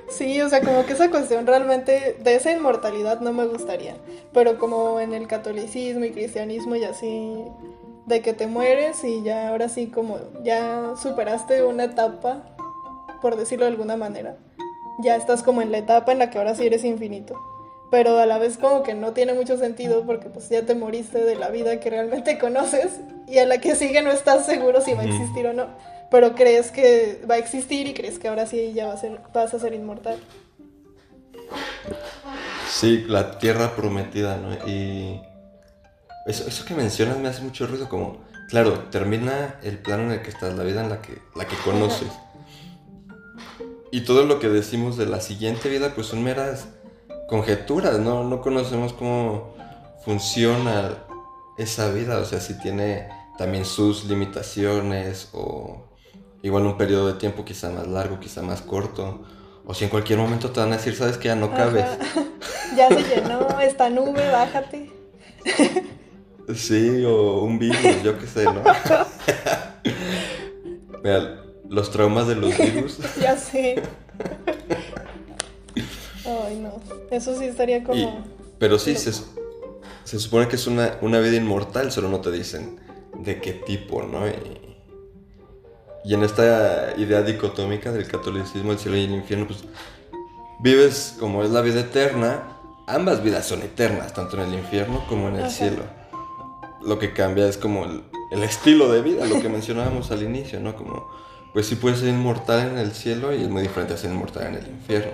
[0.08, 3.96] Sí, o sea, como que esa cuestión realmente de esa inmortalidad no me gustaría.
[4.32, 7.34] Pero como en el catolicismo y cristianismo y así,
[8.06, 12.42] de que te mueres y ya ahora sí como ya superaste una etapa,
[13.22, 14.36] por decirlo de alguna manera.
[15.00, 17.40] Ya estás como en la etapa en la que ahora sí eres infinito.
[17.90, 21.24] Pero a la vez como que no tiene mucho sentido porque pues ya te moriste
[21.24, 24.94] de la vida que realmente conoces y a la que sigue no estás seguro si
[24.94, 25.66] va a existir o no.
[26.10, 29.20] Pero crees que va a existir y crees que ahora sí ya va a ser,
[29.32, 30.18] vas a ser inmortal.
[32.68, 34.68] Sí, la tierra prometida, ¿no?
[34.68, 35.20] Y
[36.26, 40.22] eso, eso que mencionas me hace mucho ruido, como, claro, termina el plano en el
[40.22, 42.08] que estás, la vida en la que, la que conoces.
[43.90, 46.68] Y todo lo que decimos de la siguiente vida, pues son meras
[47.28, 48.24] conjeturas, ¿no?
[48.24, 49.54] No conocemos cómo
[50.04, 51.04] funciona
[51.56, 53.08] esa vida, o sea, si tiene
[53.38, 55.84] también sus limitaciones o
[56.42, 59.24] igual un periodo de tiempo quizá más largo, quizá más corto,
[59.66, 61.86] o si en cualquier momento te van a decir, sabes que ya no cabes.
[62.76, 64.92] ya se llenó esta nube, bájate.
[66.52, 68.62] Sí, o un virus, yo qué sé, ¿no?
[71.02, 72.98] Mira, los traumas de los virus.
[73.20, 73.82] ya sé.
[76.24, 76.80] Ay, no.
[77.10, 78.24] Eso sí estaría como.
[78.58, 82.78] pero sí, se, se, supone que es una, una, vida inmortal, solo no te dicen
[83.18, 84.26] de qué tipo, ¿no?
[84.28, 84.32] Y,
[86.04, 89.60] y en esta idea dicotómica del catolicismo, el cielo y el infierno, pues
[90.60, 92.50] vives como es la vida eterna.
[92.86, 95.84] Ambas vidas son eternas, tanto en el infierno como en el cielo
[96.84, 98.02] lo que cambia es como el,
[98.42, 100.74] estilo de vida, lo que mencionábamos al inicio, ¿no?
[100.74, 101.08] Como,
[101.52, 104.48] pues sí puedes ser inmortal en el cielo y es muy diferente a ser inmortal
[104.48, 105.12] en el infierno,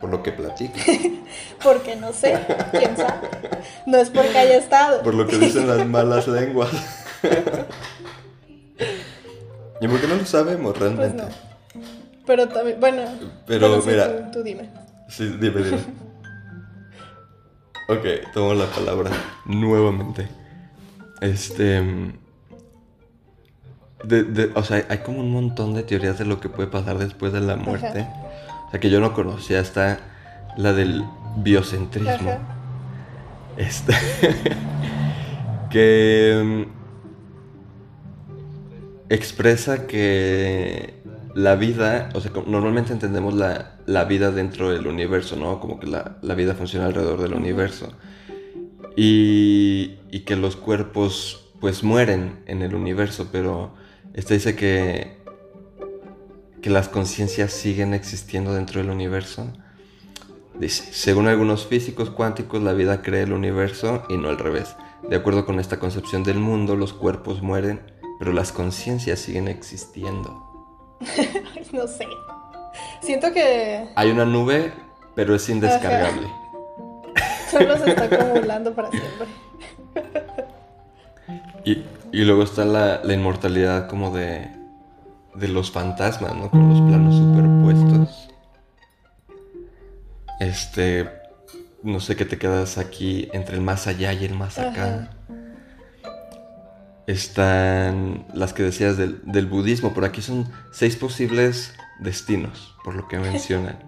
[0.00, 0.74] por lo que platico.
[1.62, 2.38] porque no sé,
[2.70, 3.28] quién sabe.
[3.86, 5.02] No es porque haya estado.
[5.02, 6.70] Por lo que dicen las malas lenguas.
[9.80, 11.14] ¿Y por qué no lo sabemos realmente?
[11.14, 11.28] Pues no.
[12.26, 13.02] Pero también, bueno.
[13.46, 14.30] Pero mira.
[14.30, 14.70] tú, dime.
[15.08, 15.78] Sí, dime, dime.
[17.88, 19.10] ok, tomo la palabra
[19.46, 20.39] nuevamente.
[21.20, 21.82] Este.
[24.54, 27.40] o sea, hay como un montón de teorías de lo que puede pasar después de
[27.40, 28.06] la muerte.
[28.66, 29.98] O sea, que yo no conocía hasta
[30.56, 31.04] la del
[31.36, 32.38] biocentrismo.
[33.56, 33.92] Este.
[35.70, 36.66] que.
[36.66, 36.80] Mm,
[39.10, 40.94] expresa que
[41.34, 45.60] la vida, o sea, normalmente entendemos la, la, vida dentro del universo, ¿no?
[45.60, 47.92] Como que la, la vida funciona alrededor del universo.
[48.96, 53.72] Y, y, que los cuerpos pues mueren en el universo, pero
[54.14, 55.18] esta dice que,
[56.60, 59.52] que las conciencias siguen existiendo dentro del universo.
[60.58, 64.76] Dice, según algunos físicos cuánticos, la vida crea el universo y no al revés.
[65.08, 67.80] De acuerdo con esta concepción del mundo, los cuerpos mueren,
[68.18, 70.98] pero las conciencias siguen existiendo.
[71.72, 72.06] no sé.
[73.00, 73.88] Siento que...
[73.96, 74.72] Hay una nube,
[75.14, 76.28] pero es indescargable.
[77.58, 79.26] Solo se está acumulando para siempre.
[81.64, 84.50] y, y, luego está la, la, inmortalidad como de,
[85.34, 86.50] de los fantasmas, ¿no?
[86.50, 88.28] Con los planos superpuestos.
[90.38, 91.08] Este,
[91.82, 95.10] no sé qué te quedas aquí entre el más allá y el más acá.
[97.06, 103.08] Están las que decías del, del, budismo, por aquí son seis posibles destinos, por lo
[103.08, 103.78] que mencionan.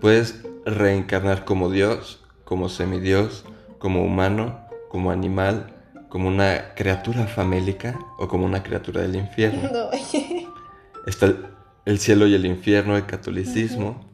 [0.00, 2.19] Puedes reencarnar como Dios,
[2.50, 3.44] como semidios,
[3.78, 5.72] como humano, como animal,
[6.08, 9.70] como una criatura famélica o como una criatura del infierno.
[11.06, 11.46] Está el,
[11.84, 14.04] el, cielo y el infierno, el catolicismo,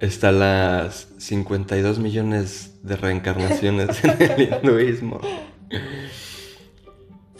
[0.00, 5.20] está las 52 millones de reencarnaciones en el hinduismo.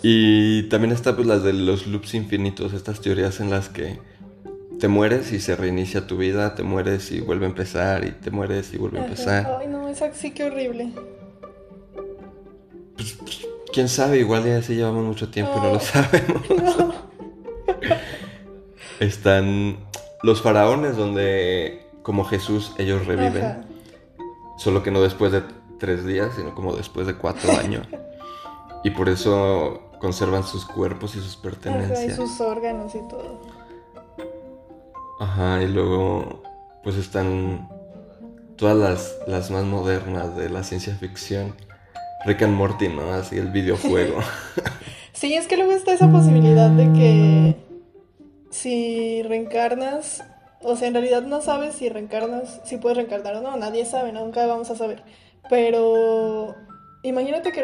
[0.02, 4.00] Y también está pues las de los loops infinitos, estas teorías en las que
[4.82, 8.32] te mueres y se reinicia tu vida, te mueres y vuelve a empezar y te
[8.32, 9.58] mueres y vuelve a empezar.
[9.60, 10.92] Ay, no, esa sí que horrible.
[12.96, 13.16] Pues,
[13.72, 16.42] quién sabe, igual ya así llevamos mucho tiempo y no lo sabemos.
[18.98, 19.76] Están
[20.24, 23.64] los faraones donde como Jesús, ellos reviven.
[24.58, 25.44] Solo que no después de
[25.78, 27.86] tres días, sino como después de cuatro años.
[28.82, 32.04] y por eso conservan sus cuerpos y sus pertenencias.
[32.04, 33.51] y sus órganos y todo.
[35.22, 36.42] Ajá, y luego
[36.82, 37.68] pues están
[38.56, 41.54] todas las, las más modernas de la ciencia ficción.
[42.26, 43.12] Rick and Morty, ¿no?
[43.12, 44.20] Así el videojuego.
[45.12, 47.56] sí, es que luego está esa posibilidad de que
[48.50, 50.24] si reencarnas
[50.64, 54.12] o sea, en realidad no sabes si reencarnas, si puedes reencarnar o no, nadie sabe,
[54.12, 55.02] nunca vamos a saber.
[55.48, 56.54] Pero
[57.02, 57.62] imagínate que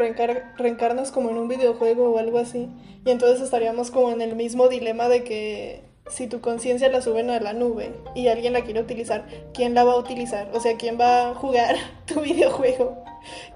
[0.57, 2.69] reencarnas como en un videojuego o algo así,
[3.05, 7.31] y entonces estaríamos como en el mismo dilema de que si tu conciencia la suben
[7.31, 10.51] a la nube y alguien la quiere utilizar, ¿quién la va a utilizar?
[10.53, 13.03] O sea, ¿quién va a jugar tu videojuego?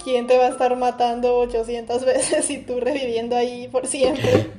[0.02, 4.50] ¿Quién te va a estar matando 800 veces y tú reviviendo ahí por siempre?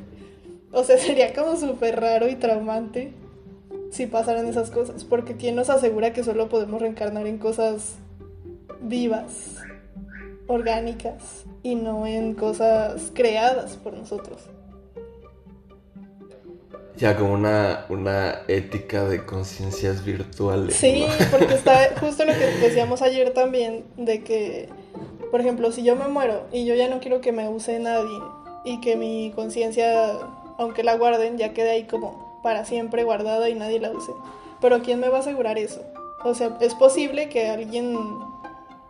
[0.71, 3.13] O sea, sería como súper raro y traumante
[3.91, 7.97] si pasaran esas cosas, porque ¿quién nos asegura que solo podemos reencarnar en cosas
[8.81, 9.57] vivas,
[10.47, 14.49] orgánicas, y no en cosas creadas por nosotros?
[16.97, 20.75] Ya como una, una ética de conciencias virtuales.
[20.75, 24.69] Sí, porque está justo lo que decíamos ayer también, de que,
[25.31, 28.19] por ejemplo, si yo me muero y yo ya no quiero que me use nadie
[28.63, 30.11] y que mi conciencia,
[30.57, 34.11] aunque la guarden, ya quede ahí como para siempre guardada y nadie la use.
[34.61, 35.81] Pero ¿quién me va a asegurar eso?
[36.23, 37.97] O sea, es posible que alguien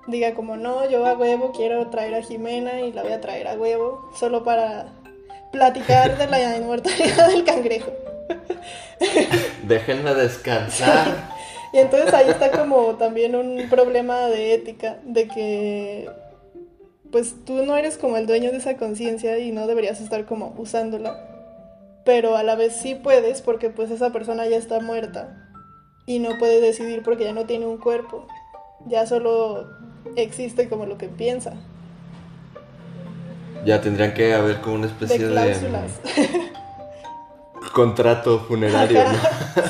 [0.07, 3.47] diga como, no, yo a huevo quiero traer a Jimena y la voy a traer
[3.47, 4.93] a huevo, solo para
[5.53, 7.93] platicar de la inmortalidad del cangrejo.
[9.63, 11.31] Déjenme descansar.
[11.71, 16.09] Y entonces ahí está como también un problema de ética, de que
[17.13, 20.53] pues tú no eres como el dueño de esa conciencia y no deberías estar como
[20.57, 21.29] usándola
[22.03, 25.49] pero a la vez sí puedes porque pues esa persona ya está muerta
[26.05, 28.27] y no puede decidir porque ya no tiene un cuerpo,
[28.87, 29.69] ya solo
[30.15, 31.53] existe como lo que piensa.
[33.65, 35.91] Ya tendrían que haber como una especie de, cláusulas.
[37.73, 39.17] contrato funerario, ¿no?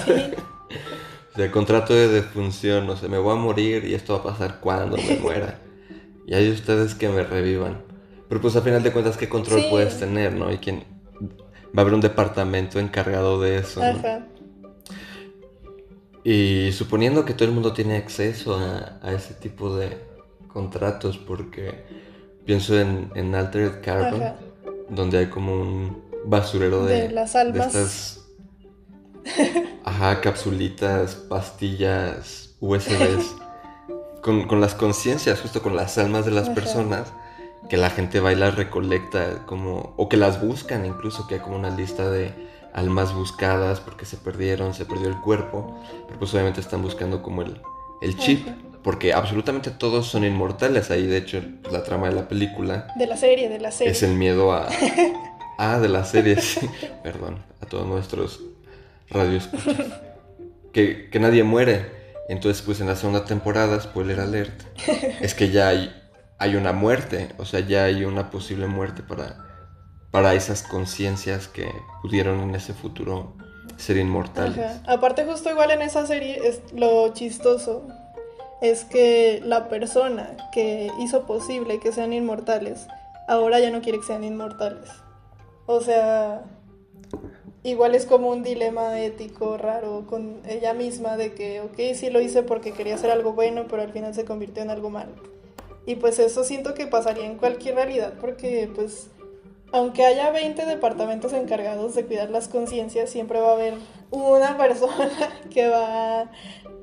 [0.05, 0.11] sí.
[1.33, 4.23] o sea, contrato de defunción, o sea, me voy a morir y esto va a
[4.33, 5.59] pasar cuando me muera.
[6.27, 7.81] y hay ustedes que me revivan.
[8.29, 10.51] Pero pues a final de cuentas, ¿qué control puedes tener, no?
[10.51, 10.83] Y quién,
[11.75, 13.81] va a haber un departamento encargado de eso.
[16.23, 19.97] Y suponiendo que todo el mundo tiene acceso a, ese tipo de
[20.47, 21.83] contratos, porque
[22.45, 24.33] pienso en, en Altered Carbon,
[24.89, 27.73] donde hay como un basurero de, las almas.
[27.73, 28.19] De estas,
[29.83, 33.35] ajá, capsulitas, pastillas, USBs,
[34.21, 37.11] con, con las conciencias, justo con las almas de las personas
[37.69, 41.41] que la gente va y las recolecta como o que las buscan incluso que hay
[41.41, 42.33] como una lista de
[42.73, 47.43] almas buscadas porque se perdieron, se perdió el cuerpo, pero pues obviamente están buscando como
[47.43, 47.61] el,
[48.01, 48.47] el chip,
[48.83, 51.41] porque absolutamente todos son inmortales, ahí de hecho
[51.71, 52.87] la trama de la película.
[52.97, 53.91] De la serie, de la serie.
[53.91, 54.67] Es el miedo a...
[55.57, 56.69] ah, de la serie, sí,
[57.01, 58.41] perdón, a todos nuestros
[59.09, 59.87] radio escuchas.
[60.73, 62.03] que, que nadie muere.
[62.27, 64.63] Entonces, pues en la segunda temporada, spoiler alert,
[65.21, 65.93] es que ya hay,
[66.37, 69.45] hay una muerte, o sea, ya hay una posible muerte para,
[70.11, 71.69] para esas conciencias que
[72.01, 73.35] pudieron en ese futuro
[73.77, 74.81] ser inmortales.
[74.87, 77.87] Aparte, justo igual en esa serie, es lo chistoso
[78.63, 82.87] es que la persona que hizo posible que sean inmortales,
[83.27, 84.89] ahora ya no quiere que sean inmortales.
[85.65, 86.45] O sea,
[87.63, 92.21] igual es como un dilema ético raro con ella misma de que, ok, sí lo
[92.21, 95.11] hice porque quería hacer algo bueno, pero al final se convirtió en algo malo.
[95.85, 99.09] Y pues eso siento que pasaría en cualquier realidad porque pues
[99.73, 103.73] aunque haya 20 departamentos encargados de cuidar las conciencias, siempre va a haber
[104.11, 106.31] una persona que va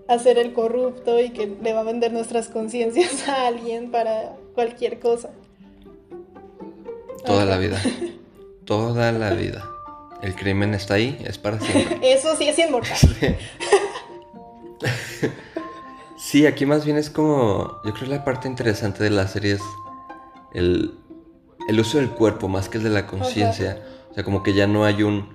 [0.08, 4.36] a ser el corrupto y que le va a vender nuestras conciencias a alguien para
[4.54, 5.30] cualquier cosa.
[7.24, 7.80] Toda la vida.
[8.64, 9.68] Toda la vida.
[10.22, 11.98] El crimen está ahí, es para siempre.
[12.12, 12.98] Eso sí es inmortal.
[16.16, 16.46] Sí.
[16.46, 17.80] aquí más bien es como.
[17.82, 19.62] Yo creo que la parte interesante de la serie es
[20.52, 20.94] el,
[21.78, 23.82] uso del cuerpo más que el de la conciencia.
[24.10, 25.28] O sea, como que ya no hay un,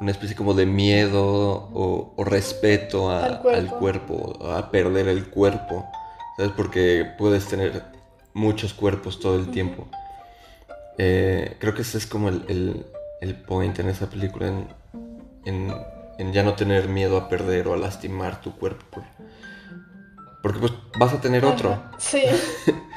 [0.00, 4.38] una especie como de miedo o, respeto al, cuerpo.
[4.50, 5.86] a perder el cuerpo.
[6.36, 6.52] ¿Sabes?
[6.56, 7.84] Porque puedes tener
[8.32, 9.88] muchos cuerpos todo el tiempo.
[10.98, 12.86] Eh, creo que ese es como el
[13.20, 14.52] el point en esa película,
[15.44, 19.02] en, ya no tener miedo a perder o a lastimar tu cuerpo.
[20.42, 21.82] porque pues vas a tener otro.
[21.98, 22.22] Sí.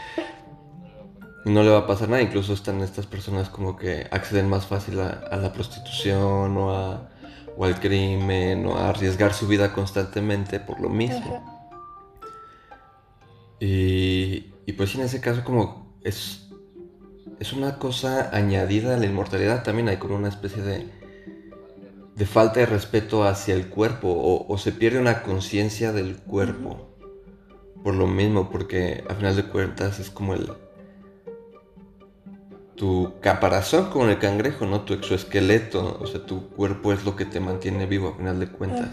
[1.45, 2.21] no le va a pasar nada.
[2.21, 7.09] Incluso están estas personas como que acceden más fácil a, la prostitución o, a,
[7.57, 11.43] o al crimen o a arriesgar su vida constantemente por lo mismo.
[13.59, 16.41] Y, y pues en ese caso como es
[17.41, 19.63] es una cosa añadida a la inmortalidad.
[19.63, 20.85] También hay como una especie de,
[22.15, 26.87] de falta de respeto hacia el cuerpo o, se pierde una conciencia del cuerpo.
[27.83, 30.53] Por lo mismo, porque a final de cuentas es como el...
[32.81, 34.81] Tu caparazón como el cangrejo, ¿no?
[34.81, 38.47] Tu exoesqueleto, o sea, tu cuerpo es lo que te mantiene vivo a final de
[38.47, 38.89] cuentas.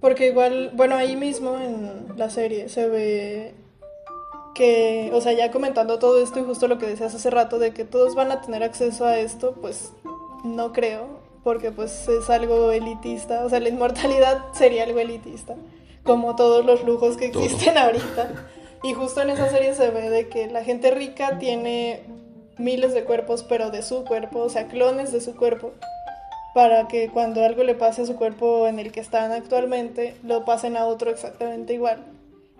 [0.00, 3.54] Porque igual, bueno, ahí mismo en la serie se ve
[4.54, 7.72] que, o sea, ya comentando todo esto y justo lo que decías hace rato de
[7.72, 9.92] que todos van a tener acceso a esto, pues
[10.44, 15.56] no creo, porque pues es algo elitista, o sea, la inmortalidad sería algo elitista,
[16.04, 18.46] como todos los lujos que existen ahorita.
[18.84, 22.22] Y justo en esa serie se ve de que la gente rica tiene
[22.58, 25.72] miles de cuerpos, pero de su cuerpo, o sea, clones de su cuerpo,
[26.54, 30.44] para que cuando algo le pase a su cuerpo en el que están actualmente, lo
[30.44, 32.04] pasen a otro exactamente igual.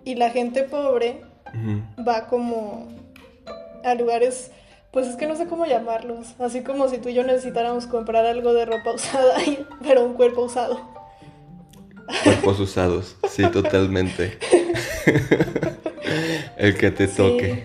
[0.05, 1.21] Y la gente pobre
[2.07, 2.89] va como
[3.85, 4.51] a lugares,
[4.91, 8.25] pues es que no sé cómo llamarlos, así como si tú y yo necesitáramos comprar
[8.25, 9.37] algo de ropa usada,
[9.83, 10.81] pero un cuerpo usado.
[12.25, 14.39] Cuerpos usados, sí, totalmente.
[16.57, 17.65] El que te toque.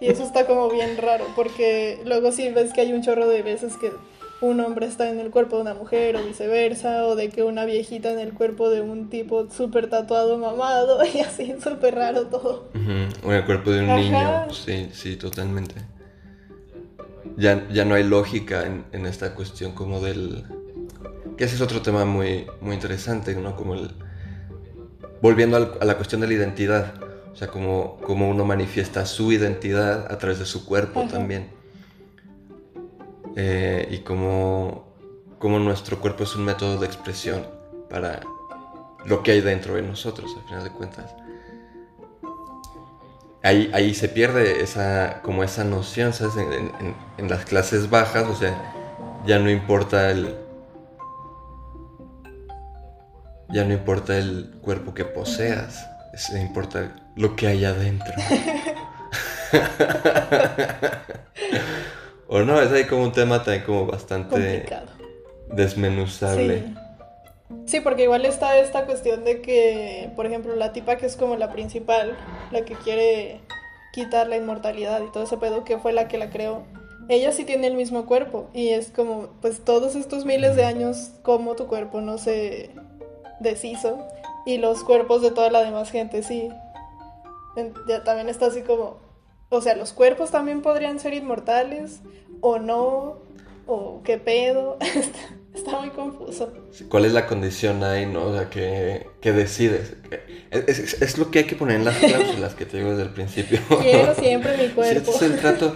[0.00, 3.42] Y eso está como bien raro, porque luego sí ves que hay un chorro de
[3.42, 3.92] veces que
[4.40, 7.64] un hombre está en el cuerpo de una mujer o viceversa, o de que una
[7.64, 12.68] viejita en el cuerpo de un tipo súper tatuado, mamado, y así, súper raro todo.
[13.24, 15.74] O en el cuerpo de un niño, sí, sí, totalmente.
[17.36, 20.44] Ya, ya no hay lógica en, esta cuestión como del...
[21.36, 23.56] Que ese es otro tema muy, muy interesante, ¿no?
[23.56, 23.90] Como el...
[25.20, 26.94] Volviendo a la cuestión de la identidad,
[27.36, 31.50] o sea, como, como uno manifiesta su identidad a través de su cuerpo también.
[33.36, 34.86] Eh, y cómo,
[35.42, 37.46] nuestro cuerpo es un método de expresión
[37.90, 38.22] para
[39.04, 41.14] lo que hay dentro de nosotros, al final de cuentas.
[43.42, 46.36] Ahí, ahí se pierde esa, como esa noción, ¿sabes?
[47.18, 48.72] En, las clases bajas, o sea,
[49.26, 50.34] ya no importa el...
[53.50, 55.86] Ya no importa el cuerpo que poseas,
[56.32, 58.12] importa lo que hay adentro.
[62.28, 64.66] O no, es ahí como un tema también como bastante
[65.52, 66.64] desmenuzable.
[67.66, 67.80] Sí.
[67.80, 71.52] porque igual está esta cuestión de que, por ejemplo, la tipa que es como la
[71.52, 72.16] principal,
[72.50, 73.40] la que quiere
[73.92, 76.64] quitar la inmortalidad y todo ese pedo, que fue la que la creó,
[77.08, 81.12] ella sí tiene el mismo cuerpo y es como, pues todos estos miles de años,
[81.22, 82.70] como tu cuerpo no se
[83.38, 84.04] deshizo
[84.44, 86.48] y los cuerpos de toda la demás gente sí.
[87.88, 88.98] Ya también está así como,
[89.48, 92.00] o sea, los cuerpos también podrían ser inmortales
[92.40, 93.18] o no,
[93.66, 94.78] o qué pedo.
[95.56, 96.52] Está muy confuso.
[96.90, 98.26] ¿Cuál es la condición ahí, no?
[98.26, 99.94] O sea, que, decides.
[100.50, 103.60] Es, lo que hay que poner en las cláusulas que te digo desde el principio.
[103.80, 105.12] Quiero siempre mi cuerpo.
[105.12, 105.74] Si este es el trato,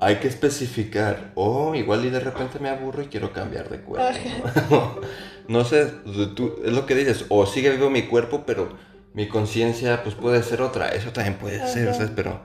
[0.00, 1.32] hay que especificar.
[1.34, 5.00] O igual y de repente me aburro y quiero cambiar de cuerpo.
[5.48, 5.92] no sé,
[6.34, 7.26] tú, es lo que dices.
[7.28, 8.70] O sigue vivo mi cuerpo, pero
[9.16, 10.90] mi conciencia pues puede ser otra.
[10.90, 12.10] Eso también puede ser, ¿sabes?
[12.14, 12.38] Pero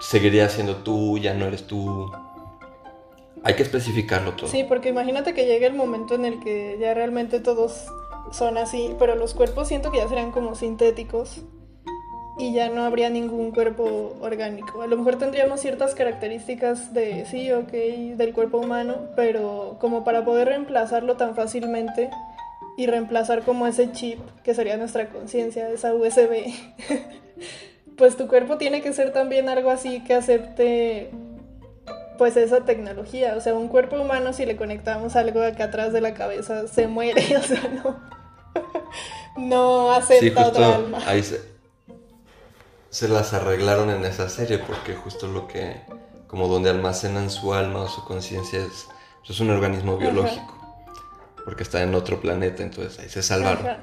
[0.00, 2.10] seguiría siendo tú, ya no eres tú.
[3.44, 4.48] Hay que especificarlo todo.
[4.48, 7.84] Sí, porque imagínate que llegue el momento en el que ya realmente todos
[8.32, 11.42] son así, pero los cuerpos siento que ya serían como sintéticos
[12.38, 14.80] y ya no habría ningún cuerpo orgánico.
[14.80, 17.70] A lo mejor tendríamos ciertas características de sí, ok,
[18.16, 22.08] del cuerpo humano, pero como para poder reemplazarlo tan fácilmente
[22.76, 26.52] y reemplazar como ese chip que sería nuestra conciencia, esa USB,
[27.96, 31.10] pues tu cuerpo tiene que ser también algo así que acepte
[32.18, 33.34] pues esa tecnología.
[33.36, 36.86] O sea, un cuerpo humano si le conectamos algo acá atrás de la cabeza se
[36.86, 38.00] muere, o sea, no,
[39.36, 40.98] no acepta otra alma.
[41.06, 45.80] Ahí se, las arreglaron en esa serie porque justo lo que,
[46.26, 48.88] como donde almacenan su alma o su conciencia es,
[49.28, 50.63] es un organismo biológico.
[51.44, 53.76] Porque está en otro planeta, entonces ahí se salvaron.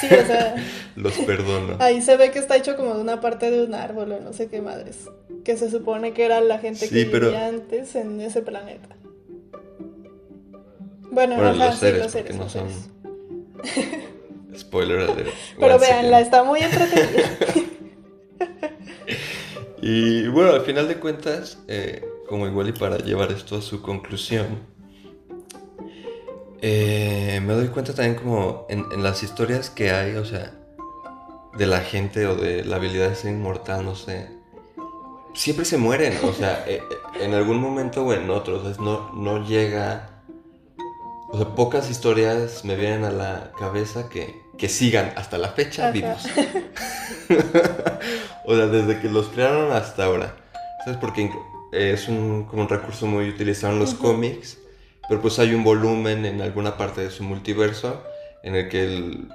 [0.00, 0.56] Sí, o sea.
[0.96, 1.76] Los perdono.
[1.78, 4.32] Ahí se ve que está hecho como de una parte de un árbol o no
[4.32, 5.08] sé qué madres.
[5.44, 8.88] Que se supone que era la gente que vivía antes en ese planeta.
[11.10, 12.68] Bueno, bueno los seres, los seres, no son.
[14.56, 15.30] Spoiler alert.
[15.58, 17.30] Pero veanla, está muy entretenida.
[19.82, 23.82] y bueno, al final de cuentas, eh, como igual y para llevar esto a su
[23.82, 24.60] conclusión,
[26.64, 30.52] eh, me doy cuenta también como en, las historias que hay, o sea,
[31.54, 34.28] de la gente o de la habilidad de ser inmortal, no sé,
[35.34, 38.80] siempre se mueren, o sea, eh, eh, en algún momento o en otro, o sea,
[38.80, 40.22] no, no llega,
[41.30, 45.90] o sea, pocas historias me vienen a la cabeza que, que sigan hasta la fecha
[45.90, 46.24] vivos.
[48.46, 50.36] o sea, desde que los crearon hasta ahora,
[50.84, 51.00] ¿sabes?
[51.00, 51.28] Porque
[51.72, 54.58] es un, como un recurso muy utilizado en los cómics
[55.08, 58.02] pero pues hay un volumen en alguna parte de su multiverso
[58.42, 59.28] en el que el,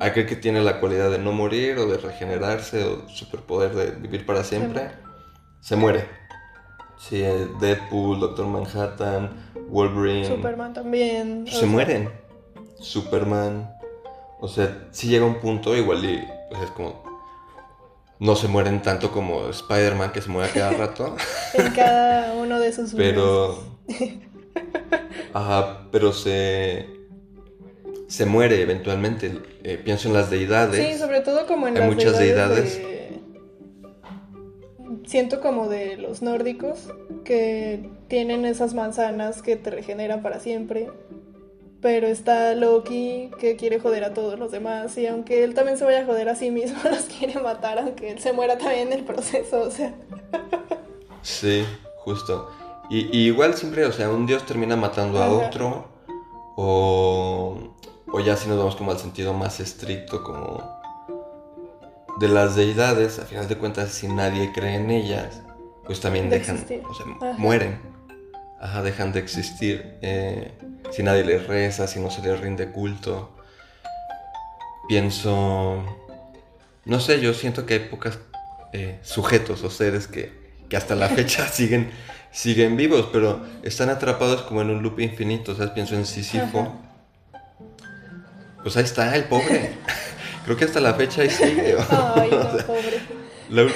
[0.00, 4.26] aquel que tiene la cualidad de no morir o de regenerarse o superpoder de vivir
[4.26, 4.90] para siempre,
[5.60, 6.06] se muere.
[6.98, 10.26] Sí, eh, Deadpool, Doctor Manhattan, Wolverine.
[10.26, 11.46] Superman también.
[11.46, 12.10] Se mueren.
[12.80, 13.72] Superman.
[14.40, 17.06] O sea, si llega un punto igual y pues es como...
[18.20, 21.16] No se mueren tanto como Spider-Man que se muere cada rato.
[21.54, 23.62] en cada uno de sus Pero...
[25.32, 26.86] Ajá, pero se.
[28.06, 29.38] Se muere eventualmente.
[29.62, 30.84] Eh, pienso en las deidades.
[30.84, 32.80] Sí, sobre todo como en Hay las muchas deidades.
[35.06, 36.88] Siento como de los nórdicos
[37.24, 40.90] que tienen esas manzanas que te regeneran para siempre.
[41.80, 44.96] Pero está Loki que quiere joder a todos los demás.
[44.96, 48.10] Y aunque él también se vaya a joder a sí mismo, los quiere matar, aunque
[48.10, 49.60] él se muera también en el proceso.
[49.60, 49.94] O sea.
[51.22, 51.64] Sí,
[51.98, 52.50] justo.
[52.90, 55.88] Y, igual siempre, o sea, un dios termina matando a otro,
[56.56, 57.74] o,
[58.10, 60.78] o ya si nos vamos como al sentido más estricto, como
[62.18, 65.42] de las deidades, a final de cuentas, si nadie cree en ellas,
[65.84, 67.80] pues también dejan, o sea, mueren.
[68.60, 69.98] Ajá, dejan de existir.
[70.02, 70.52] Eh,
[70.90, 73.30] si nadie les reza, si no se les rinde culto.
[74.88, 75.84] Pienso.
[76.84, 78.18] No sé, yo siento que hay pocos
[78.72, 80.32] eh, sujetos o seres que,
[80.68, 81.90] que hasta la fecha siguen
[82.38, 85.50] siguen vivos, pero están atrapados como en un loop infinito.
[85.52, 86.72] O sea, pienso en Sísifo.
[88.62, 89.72] Pues ahí está, el pobre.
[90.44, 91.76] Creo que hasta la fecha ahí sigue.
[91.90, 93.72] Ay, no, pobre.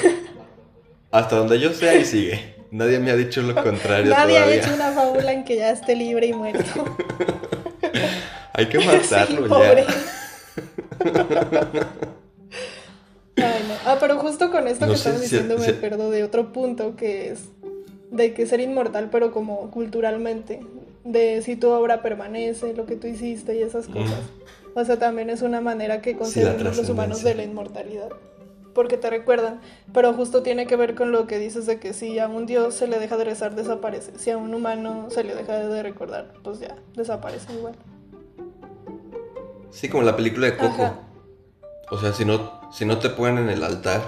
[1.11, 2.55] hasta donde yo sé, ahí sigue.
[2.71, 4.13] Nadie me ha dicho lo contrario.
[4.13, 6.97] Nadie ha hecho una fábula en que ya esté libre y muerto.
[8.55, 9.87] Hay que matarlo ya.
[13.37, 13.75] Ay, no.
[13.87, 17.41] Ah, pero justo con esto que estás diciendo me acuerdo de otro punto que es
[18.13, 20.61] de que ser inmortal, pero como culturalmente,
[21.03, 24.21] de si tu obra permanece, lo que tú hiciste y esas cosas.
[24.75, 28.11] O sea, también es una manera que concebimos los humanos de la inmortalidad.
[28.75, 29.61] Porque te recuerdan,
[29.93, 32.75] pero justo tiene que ver con lo que dices de que si a un dios
[32.75, 34.19] se le deja de rezar, desaparece.
[34.19, 37.75] Si a un humano se le deja de recordar, pues ya, desaparece igual.
[39.71, 40.95] Sí, como la película de Coco.
[41.91, 44.01] O sea, si no, si no te ponen en el altar,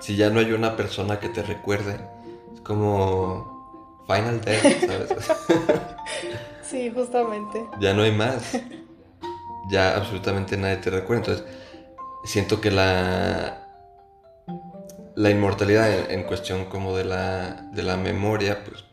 [0.00, 1.98] si ya no hay una persona que te recuerde,
[2.68, 5.10] como Final Death, ¿sabes?
[6.62, 7.66] sí, justamente.
[7.80, 8.56] Ya no hay más.
[9.70, 11.32] Ya absolutamente nadie te recuerda.
[11.32, 11.44] Entonces,
[12.24, 13.64] siento que la
[15.18, 18.84] la inmortalidad en, cuestión como de la, de la memoria, pues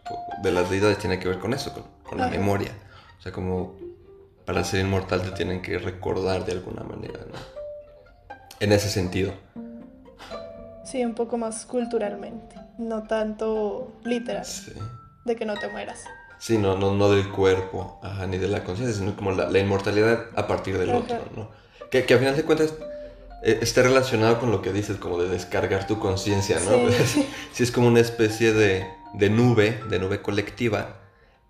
[0.41, 1.71] de las deidades tiene que ver con eso,
[2.03, 2.71] con, la memoria.
[3.19, 3.75] O sea, como
[4.43, 8.35] para ser inmortal te tienen que recordar de alguna manera, ¿no?
[8.59, 9.33] En ese sentido.
[10.83, 12.55] Sí, un poco más culturalmente.
[12.77, 14.71] No tanto literal, Sí.
[15.25, 16.03] de que no te mueras.
[16.37, 19.59] Sí, no, no, no del cuerpo, ajá, ni de la conciencia, sino como la, la
[19.59, 20.99] inmortalidad a partir del Ajá.
[20.99, 21.49] otro, ¿no?
[21.89, 22.73] Que, que a final de cuentas
[23.43, 26.89] eh, está relacionado con lo que dices, como de descargar tu conciencia, ¿no?
[27.05, 27.27] Sí.
[27.53, 30.97] sí, es como una especie de, de nube, de nube colectiva,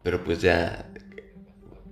[0.03, 0.85] pero pues ya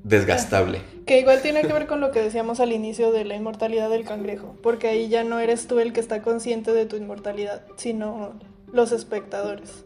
[0.04, 0.82] desgastable.
[1.04, 4.06] Que igual tiene que ver con lo que decíamos al inicio de la inmortalidad del
[4.06, 8.40] cangrejo, porque ahí ya no eres tú el que está consciente de tu inmortalidad, sino
[8.74, 9.86] los espectadores.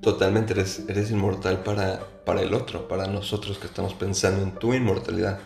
[0.00, 4.74] Totalmente eres, eres inmortal para, para el otro, para nosotros que estamos pensando en tu
[4.74, 5.38] inmortalidad.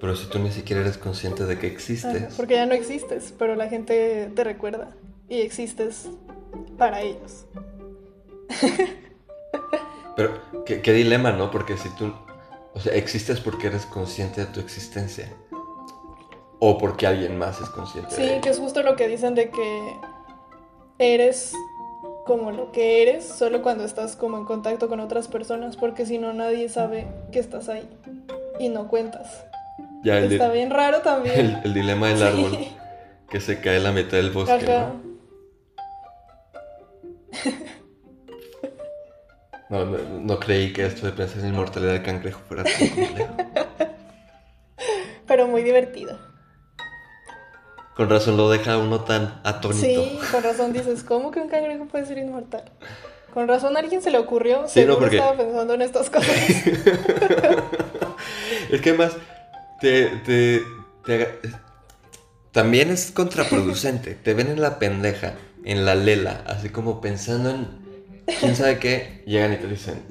[0.00, 3.32] Pero si tú ni siquiera eres consciente de que Ajá, existes, porque ya no existes,
[3.38, 4.90] pero la gente te recuerda
[5.28, 6.08] y existes
[6.76, 7.46] para ellos.
[10.16, 11.50] Pero qué, qué dilema, ¿no?
[11.50, 12.14] Porque si tú,
[12.72, 15.32] o sea, existes porque eres consciente de tu existencia.
[16.66, 19.50] O porque alguien más es consciente de Sí, que es justo lo que dicen de
[19.50, 19.96] que
[20.98, 21.52] eres
[22.24, 26.16] como lo que eres solo cuando estás como en contacto con otras personas, porque si
[26.16, 27.86] no nadie sabe que estás ahí
[28.58, 29.44] y no cuentas.
[30.02, 31.38] Ya el, di- Está bien raro también.
[31.38, 32.24] el- el dilema del Sí.
[32.24, 32.58] árbol
[33.28, 34.64] que se cae en la mitad del bosque.
[34.66, 35.14] ¿no?
[39.70, 42.88] No, no- no creí que esto de pensar en la inmortalidad del cangrejo fuera tan
[42.88, 43.34] complejo.
[45.26, 46.18] Pero muy divertido.
[47.96, 49.80] Con razón lo deja uno tan atónito.
[49.86, 52.64] Sí, con razón dices, ¿cómo que un cangrejo puede ser inmortal?
[53.32, 56.30] Con razón a alguien se le ocurrió, Sí, no, porque- estaba pensando en estas cosas.
[58.70, 59.12] Es que además
[59.80, 60.62] te, te-
[61.04, 61.38] te
[62.52, 64.14] también es contraproducente.
[64.14, 65.34] te ven en la pendeja,
[65.64, 67.68] en la lela, así como pensando en
[68.40, 69.22] quién sabe qué.
[69.26, 70.02] Llegan y te dicen,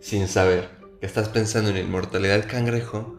[0.00, 0.68] sin saber,
[1.02, 3.18] estás pensando en la inmortalidad del cangrejo.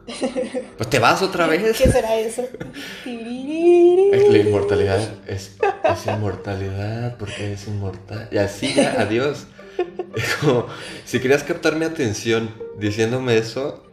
[0.78, 1.78] Pues te vas otra vez.
[1.78, 2.44] ¿Qué será eso?
[3.06, 8.30] Es La inmortalidad es, es inmortalidad, porque es inmortal.
[8.32, 9.48] Y así ya, adiós.
[10.16, 10.68] Es como,
[11.04, 13.84] si querías captar mi atención diciéndome eso,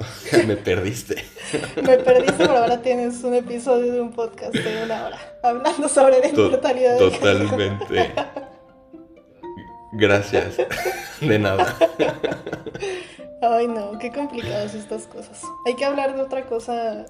[0.47, 1.24] me perdiste.
[1.82, 6.18] Me perdiste, pero ahora tienes un episodio de un podcast de una hora hablando sobre
[6.18, 7.11] la inmortalidad del.
[7.12, 8.12] Totalmente.
[9.93, 10.57] Gracias.
[11.20, 11.76] De nada.
[13.43, 15.43] Ay, no, qué complicadas estas cosas.
[15.66, 17.07] Hay que hablar de otra cosa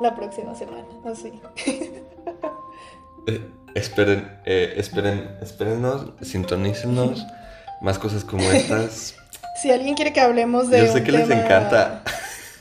[0.00, 1.32] la próxima semana, así.
[3.26, 3.40] Eh,
[3.74, 7.26] esperen, eh, esperen, espérennos, sintonícenos.
[7.80, 9.16] Más cosas como estas.
[9.60, 12.02] Si alguien quiere que hablemos de Yo sé un que les tema encanta.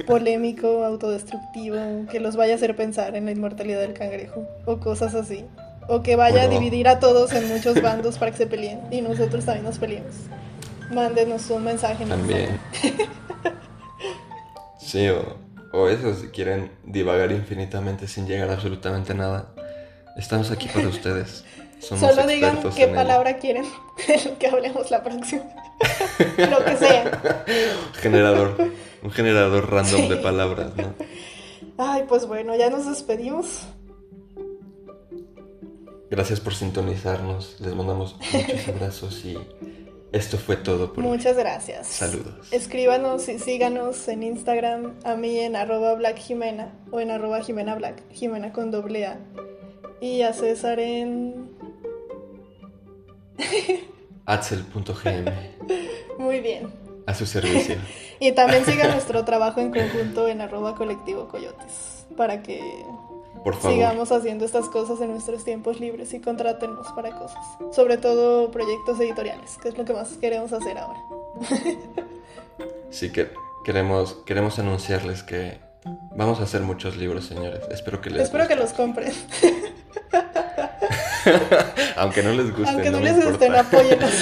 [0.08, 1.78] polémico, autodestructivo,
[2.10, 5.46] que los vaya a hacer pensar en la inmortalidad del cangrejo o cosas así,
[5.88, 6.50] o que vaya Bueno.
[6.56, 9.78] a dividir a todos en muchos bandos para que se peleen y nosotros también nos
[9.80, 10.14] peleemos.
[10.94, 12.04] Mándenos un mensaje.
[12.04, 12.60] en También.
[14.80, 15.38] Sí, o,
[15.72, 19.54] o eso, si quieren divagar infinitamente sin llegar a absolutamente nada.
[20.18, 21.44] Estamos aquí para ustedes.
[21.80, 22.96] Somos Solo digan qué en ello.
[22.96, 23.66] palabra quieren
[24.40, 25.44] que hablemos la próxima.
[26.38, 27.44] lo que sea.
[28.02, 28.56] Generador.
[29.02, 30.08] Un generador random Sí.
[30.10, 30.94] de palabras, ¿no?
[31.78, 33.62] Ay, pues bueno, ya nos despedimos.
[36.14, 37.60] Gracias por sintonizarnos.
[37.60, 39.36] Les mandamos muchos abrazos y
[40.12, 41.10] esto fue todo por hoy.
[41.10, 41.88] Muchas gracias.
[41.88, 42.54] Saludos.
[42.54, 47.74] Escríbanos y síganos en Instagram, a mí en arroba Black Jimena o en arroba Jimena
[47.74, 49.18] Black, Jimena con doble A.
[50.02, 51.50] Y a César en...
[54.28, 55.32] Axel.gm.
[56.20, 56.72] Muy bien.
[57.08, 57.78] A su servicio.
[58.20, 62.62] Y también sigan nuestro trabajo en conjunto en arroba colectivo coyotes para que
[63.44, 63.74] Por favor.
[63.74, 67.44] sigamos haciendo estas cosas en nuestros tiempos libres y contrátenos para cosas.
[67.72, 71.00] Sobre todo proyectos editoriales, que es lo que más queremos hacer ahora.
[72.92, 73.32] Sí que
[73.66, 75.58] queremos, queremos anunciarles que
[76.16, 77.62] vamos a hacer muchos libros, señores.
[77.72, 79.12] Espero que les Espero que los compren.
[81.98, 84.12] Aunque no les guste, Aunque no, les gusten, apóyennos.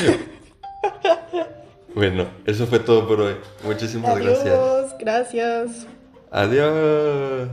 [1.94, 3.36] Bueno, eso fue todo por hoy.
[3.66, 4.48] Muchísimas gracias.
[4.48, 5.86] Adiós, gracias.
[6.32, 7.50] Adiós.